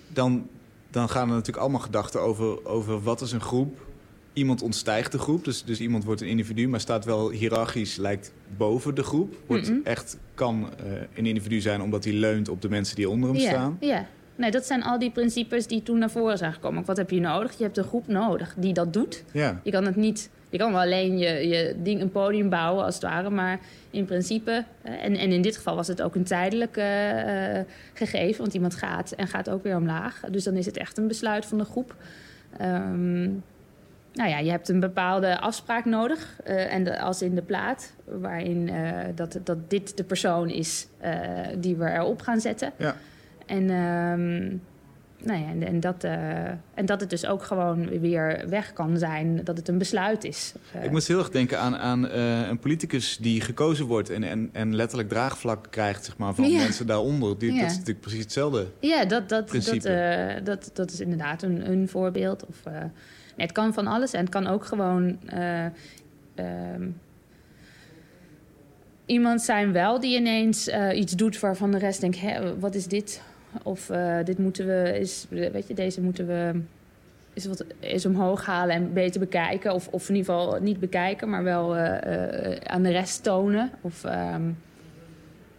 [0.08, 0.48] dan,
[0.90, 3.85] dan gaan er natuurlijk allemaal gedachten over, over wat is een groep.
[4.36, 8.32] Iemand ontstijgt de groep, dus, dus iemand wordt een individu, maar staat wel hiërarchisch, lijkt
[8.56, 9.36] boven de groep.
[9.46, 13.30] Wordt echt, kan eh, een individu zijn omdat hij leunt op de mensen die onder
[13.30, 13.76] hem staan.
[13.80, 14.06] Ja,
[14.36, 16.84] nee, dat zijn al die principes die toen naar voren zijn gekomen.
[16.84, 17.58] Wat heb je nodig?
[17.58, 19.24] Je hebt een groep nodig die dat doet.
[19.32, 20.30] Je kan het niet.
[20.50, 23.60] Je kan wel alleen je, je ding, een podium bouwen als het ware, maar
[23.90, 27.66] in principe, eh, en, en in dit geval was het ook een tijdelijk eh, eh,
[27.94, 30.20] gegeven, want iemand gaat en gaat ook weer omlaag.
[30.30, 31.96] Dus dan is het echt een besluit van de groep.
[32.58, 33.28] Ehm,
[34.16, 37.92] nou ja, je hebt een bepaalde afspraak nodig, eh, en de, als in de plaat,
[38.04, 41.12] waarin eh, dat, dat dit de persoon is eh,
[41.58, 42.72] die we erop gaan zetten.
[42.78, 42.96] Ja.
[43.46, 44.56] En, ehm,
[45.28, 46.04] nou ja, en, en, dat,
[46.74, 50.54] en dat het dus ook gewoon weer weg kan zijn, dat het een besluit is.
[50.82, 52.10] Ik moest heel erg denken aan, aan
[52.48, 56.58] een politicus die gekozen wordt en, en, en letterlijk draagvlak krijgt zeg maar, van Ja.
[56.58, 57.38] mensen daaronder.
[57.38, 57.60] Die, Ja.
[57.60, 58.66] Dat is natuurlijk precies hetzelfde.
[58.80, 60.40] ja, dat, dat, dat, principe.
[60.44, 62.46] dat, dat is inderdaad een, een voorbeeld.
[62.46, 62.62] Of,
[63.36, 65.64] het kan van alles en het kan ook gewoon eh,
[66.34, 66.88] ehm,
[69.06, 72.86] iemand zijn wel die ineens eh, iets doet waarvan de rest denkt, Hè, wat is
[72.86, 73.22] dit?
[73.62, 76.60] Of eh, dit moeten we, is, weet je, deze moeten we
[77.32, 79.72] is wat is omhoog halen en beter bekijken.
[79.74, 81.76] Of, of in ieder geval niet bekijken, maar wel
[82.62, 83.70] aan de rest tonen.
[83.80, 84.50] Of ehm,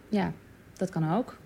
[0.08, 0.32] ja,
[0.76, 1.36] dat kan ook.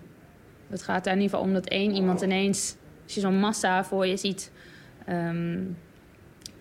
[0.68, 3.84] Het gaat er in ieder geval om dat één iemand ineens, als je zo'n massa
[3.84, 4.52] voor je ziet.
[5.06, 5.60] ehm,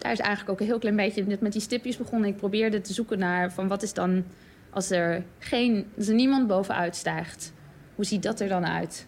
[0.01, 2.29] daar is eigenlijk ook een heel klein beetje net met die stipjes begonnen.
[2.29, 4.23] Ik probeerde te zoeken naar van wat is dan
[4.69, 7.53] als er geen, als er niemand bovenuit stijgt.
[7.95, 9.07] Hoe ziet dat er dan uit?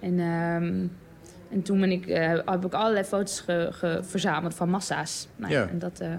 [0.00, 0.86] En, ehm,
[1.50, 5.28] en toen ben ik, eh, heb ik allerlei foto's ge- ge- verzameld van massa's.
[5.36, 5.68] Nou, Ja.
[5.68, 6.12] En dat eh,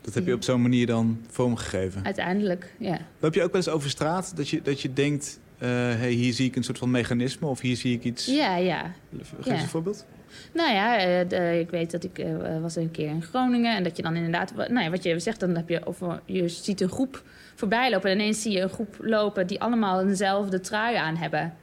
[0.00, 2.04] Dat heb je op zo'n manier dan vormgegeven.
[2.04, 2.98] uiteindelijk, ja.
[3.18, 5.40] Loop je ook wel eens over straat dat je, dat je denkt...
[5.58, 8.26] eh, hey, hier zie ik een soort van mechanisme of hier zie ik iets...
[8.26, 8.92] Ja, ja.
[9.16, 9.52] Geef eens Ja.
[9.52, 10.06] een voorbeeld.
[10.52, 13.96] Nou ja, eh, ik weet dat ik eh, was een keer in Groningen en dat
[13.96, 16.88] je dan inderdaad, nou ja, wat je zegt, dan heb je, of je ziet een
[16.88, 17.22] groep
[17.54, 21.54] voorbij lopen en ineens zie je een groep lopen die allemaal eenzelfde trui aan hebben.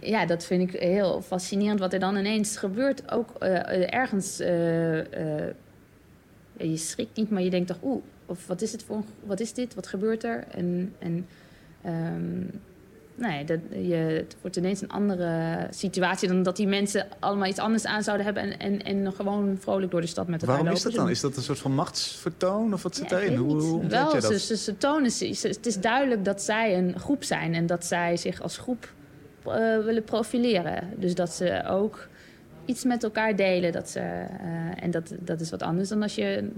[0.00, 3.12] Ja, dat vind ik heel fascinerend wat er dan ineens gebeurt.
[3.12, 5.54] Ook eh, eh, ergens, eh, eh,
[6.56, 9.52] je schrikt niet, maar je denkt toch, oeh, of wat is het voor, wat is
[9.52, 10.44] dit, wat gebeurt er?
[10.50, 11.26] En, en
[11.82, 12.42] ehm,
[13.18, 17.58] nee, dat, je, het wordt ineens een andere situatie dan dat die mensen allemaal iets
[17.58, 20.56] anders aan zouden hebben en, en, en nog gewoon vrolijk door de stad met elkaar
[20.56, 20.96] Waarom is lopen.
[20.96, 21.14] dat dan?
[21.14, 23.30] Is dat een soort van machtsvertoon of wat zit Ja, daarin?
[23.30, 24.40] weet Hoe, Wel, jij dat?
[24.40, 28.42] Ze, tonen, ze, het is duidelijk dat zij een groep zijn en dat zij zich
[28.42, 28.92] als groep
[29.44, 29.52] eh,
[29.84, 30.88] willen profileren.
[30.96, 32.08] Dus dat ze ook
[32.64, 33.72] iets met elkaar delen.
[33.72, 36.50] Dat ze, eh, en dat, dat is wat anders dan als je.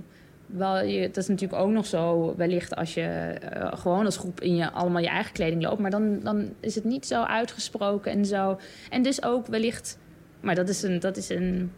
[0.52, 4.56] Wel, dat is natuurlijk ook nog zo, wellicht als je eh, gewoon als groep in
[4.56, 5.80] je allemaal je eigen kleding loopt.
[5.80, 8.58] Maar dan, dan is het niet zo uitgesproken en zo.
[8.90, 9.98] En dus ook wellicht,
[10.40, 11.72] maar dat is een, dat is een,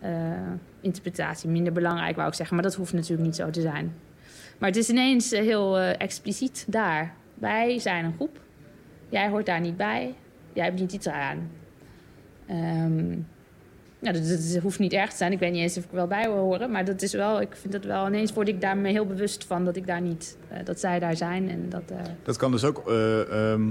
[0.00, 2.54] eh, interpretatie minder belangrijk, wou ik zeggen.
[2.54, 3.94] Maar dat hoeft natuurlijk niet zo te zijn.
[4.58, 7.14] Maar het is ineens eh, heel expliciet daar.
[7.34, 8.40] Wij zijn een groep.
[9.08, 10.14] Jij hoort daar niet bij.
[10.52, 11.50] Jij hebt niet iets aan.
[12.46, 13.16] Ehm,
[14.04, 15.32] nou, dat, dat hoeft niet erg te zijn.
[15.32, 16.70] Ik weet niet eens of ik er wel bij wil horen.
[16.70, 19.44] Maar dat is wel, ik vind het wel, ineens word ik daar me heel bewust
[19.44, 21.48] van dat ik daar niet, eh, dat zij daar zijn.
[21.50, 22.88] En dat, eh, Dat kan dus ook...
[22.88, 23.62] eh, ehm,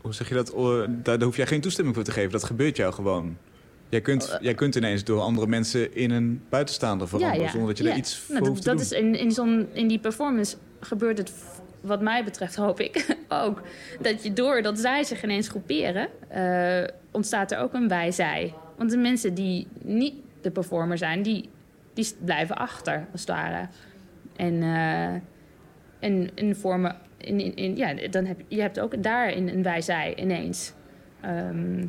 [0.00, 0.50] hoe zeg je dat?
[0.52, 2.30] Oh, daar, hoef jij geen toestemming voor te geven.
[2.30, 3.36] Dat gebeurt jou gewoon.
[3.88, 7.50] Jij kunt, jij kunt ineens door andere mensen in een buitenstaander veranderen...
[7.50, 7.90] zonder dat je ja.
[7.90, 9.10] daar iets voor Nou, hoeft dat, te dat doen.
[9.12, 11.32] is in, in, zo'n, in die performance gebeurt het,
[11.80, 13.62] wat mij betreft, hoop ik ook.
[14.00, 16.08] Dat je doordat zij zich ineens groeperen,
[17.10, 18.54] ontstaat er ook een wij-zij.
[18.80, 21.48] Want de mensen die niet de performer zijn, die,
[21.94, 23.68] die blijven achter, als het ware.
[24.36, 25.14] En, eh,
[25.98, 26.96] en, en vormen.
[27.16, 30.72] In, in, in- ja, dan heb je je hebt ook daarin een wij-zij ineens.
[31.20, 31.86] Ehm,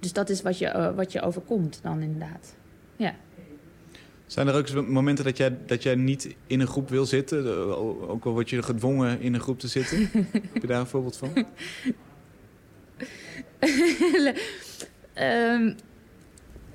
[0.00, 2.56] dus dat is wat je, eh, wat je overkomt dan inderdaad.
[2.96, 3.14] Ja.
[4.26, 7.46] Zijn er ook momenten dat jij, dat jij niet in een groep wil zitten?
[8.08, 9.98] Ook al word je gedwongen in een groep te zitten?
[10.52, 11.46] Heb je daar een voorbeeld van?
[15.14, 15.66] Ehm,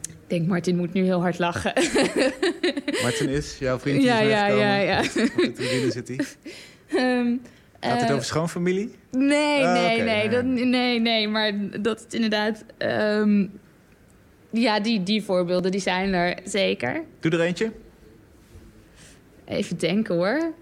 [0.02, 1.74] ik denk, Martin moet nu heel hard lachen.
[3.04, 5.00] Martin is jouw vriend die ja, ja, ja, ja.
[5.00, 6.20] Op de tribune zit hij.
[6.88, 7.36] Ehm,
[7.80, 8.96] Gaat het eh, over schoonfamilie?
[9.12, 11.28] Nee, Ah, nee, nee, dat, nee, nee.
[11.28, 12.64] Maar dat is inderdaad...
[12.78, 13.48] ehm,
[14.52, 17.04] ja, die, die voorbeelden die zijn er zeker.
[17.20, 17.72] Doe er eentje.
[19.46, 20.54] Even denken hoor.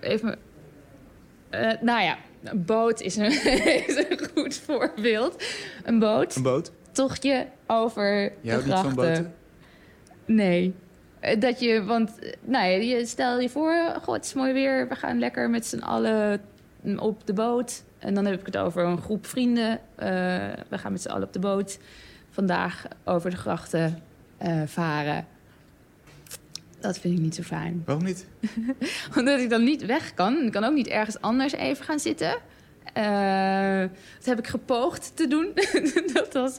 [0.00, 0.38] Even...
[1.50, 3.30] Eh, nou ja, een boot is een,
[3.88, 5.44] is een goed voorbeeld.
[5.84, 6.36] Een boot.
[6.36, 6.72] Een boot.
[6.92, 8.94] tochtje over de houdt niet van grachten.
[8.94, 9.34] boten?
[10.24, 10.74] Nee.
[11.20, 14.88] Eh, Dat je, want, nou ja, je, stel je voor, goh, het is mooi weer,
[14.88, 16.40] we gaan lekker met z'n allen
[16.98, 17.82] op de boot.
[17.98, 19.80] En dan heb ik het over een groep vrienden.
[19.94, 20.08] Eh,
[20.68, 21.78] we gaan met z'n allen op de boot
[22.30, 24.02] vandaag over de grachten
[24.38, 25.26] eh, varen.
[26.82, 27.82] Dat vind ik niet zo fijn.
[27.86, 28.26] Waarom niet?
[29.18, 30.44] Omdat ik dan niet weg kan.
[30.44, 32.36] Ik kan ook niet ergens anders even gaan zitten.
[32.92, 33.80] Eh,
[34.16, 35.52] dat heb ik gepoogd te doen.
[36.14, 36.58] dat was,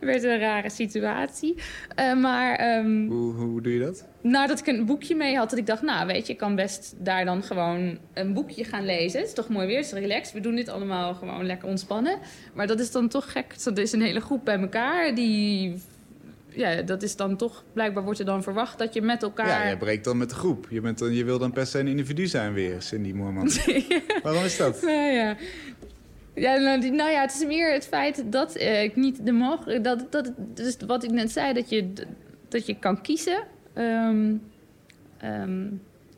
[0.00, 1.54] werd een rare situatie.
[1.94, 4.08] Eh, maar ehm, Hoe, hoe doe je dat?
[4.22, 5.82] nadat ik een boekje mee had, dat ik dacht...
[5.82, 9.20] nou, weet je, ik kan best daar dan gewoon een boekje gaan lezen.
[9.20, 10.34] Het is toch mooi weer, het is relaxed.
[10.34, 12.18] We doen dit allemaal gewoon lekker ontspannen.
[12.54, 13.54] Maar dat is dan toch gek.
[13.64, 15.74] Er is een hele groep bij elkaar die...
[16.54, 17.64] Ja, dat is dan toch...
[17.72, 19.48] Blijkbaar wordt er dan verwacht dat je met elkaar...
[19.48, 20.66] Ja, jij breekt dan met de groep.
[20.70, 23.50] Je, bent dan, je wil dan per se een individu zijn weer, Cindy Moorman.
[24.22, 24.82] Waarom is dat?
[24.82, 25.36] Nou ja.
[26.34, 29.84] Ja, nou, nou ja, het is meer het feit dat eh, ik niet de mogelijk...
[29.84, 31.92] Dat, dat, dus wat ik net zei, dat je,
[32.48, 33.42] dat je kan kiezen.
[33.72, 34.34] Ehm,
[35.18, 35.66] ehm,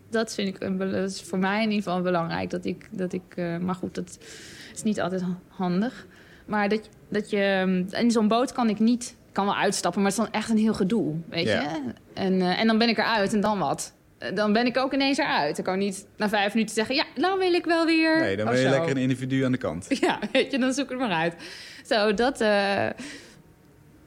[0.09, 2.49] dat vind ik een, dat is voor mij in ieder geval belangrijk.
[2.49, 4.17] Dat ik, dat ik, eh, maar goed, dat
[4.73, 6.07] is niet altijd ha- handig.
[6.45, 7.85] Maar dat, dat je...
[7.91, 9.15] In zo'n boot kan ik niet...
[9.33, 11.67] Ik kan wel uitstappen, maar het is dan echt een heel gedoe, weet je?
[12.13, 13.93] En, eh, en dan ben ik eruit en dan wat?
[14.17, 15.57] Eh, Dan ben ik ook ineens eruit.
[15.57, 16.95] Ik kan niet na vijf minuten zeggen...
[16.95, 18.19] ja, nou wil ik wel weer...
[18.19, 19.87] Nee, dan ben je lekker een individu aan de kant.
[20.01, 21.33] Ja, weet je, dan zoek ik het maar uit.
[21.85, 22.41] Zo, dat...
[22.41, 22.47] eh,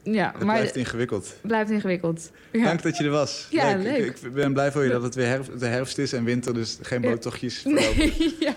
[0.03, 1.35] ja, Het maar blijft ingewikkeld.
[1.41, 2.31] blijft ingewikkeld.
[2.51, 2.63] Ja.
[2.63, 3.47] Dank dat je er was.
[3.49, 4.17] Ja, leuk.
[4.23, 6.77] Ik, ben blij voor je dat het weer herfst, de herfst is en winter, dus
[6.81, 7.63] geen boottochtjes.
[7.65, 8.53] Nee, ja,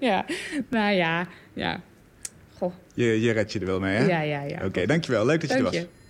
[0.00, 0.24] ja,
[0.70, 1.80] nou ja, ja.
[2.58, 4.06] Goh, Je, je redt je er wel mee, hè?
[4.06, 4.64] ja, ja, ja.
[4.64, 5.26] Oké, dankjewel.
[5.26, 5.88] Leuk dat je Dank er was.
[5.88, 6.02] je.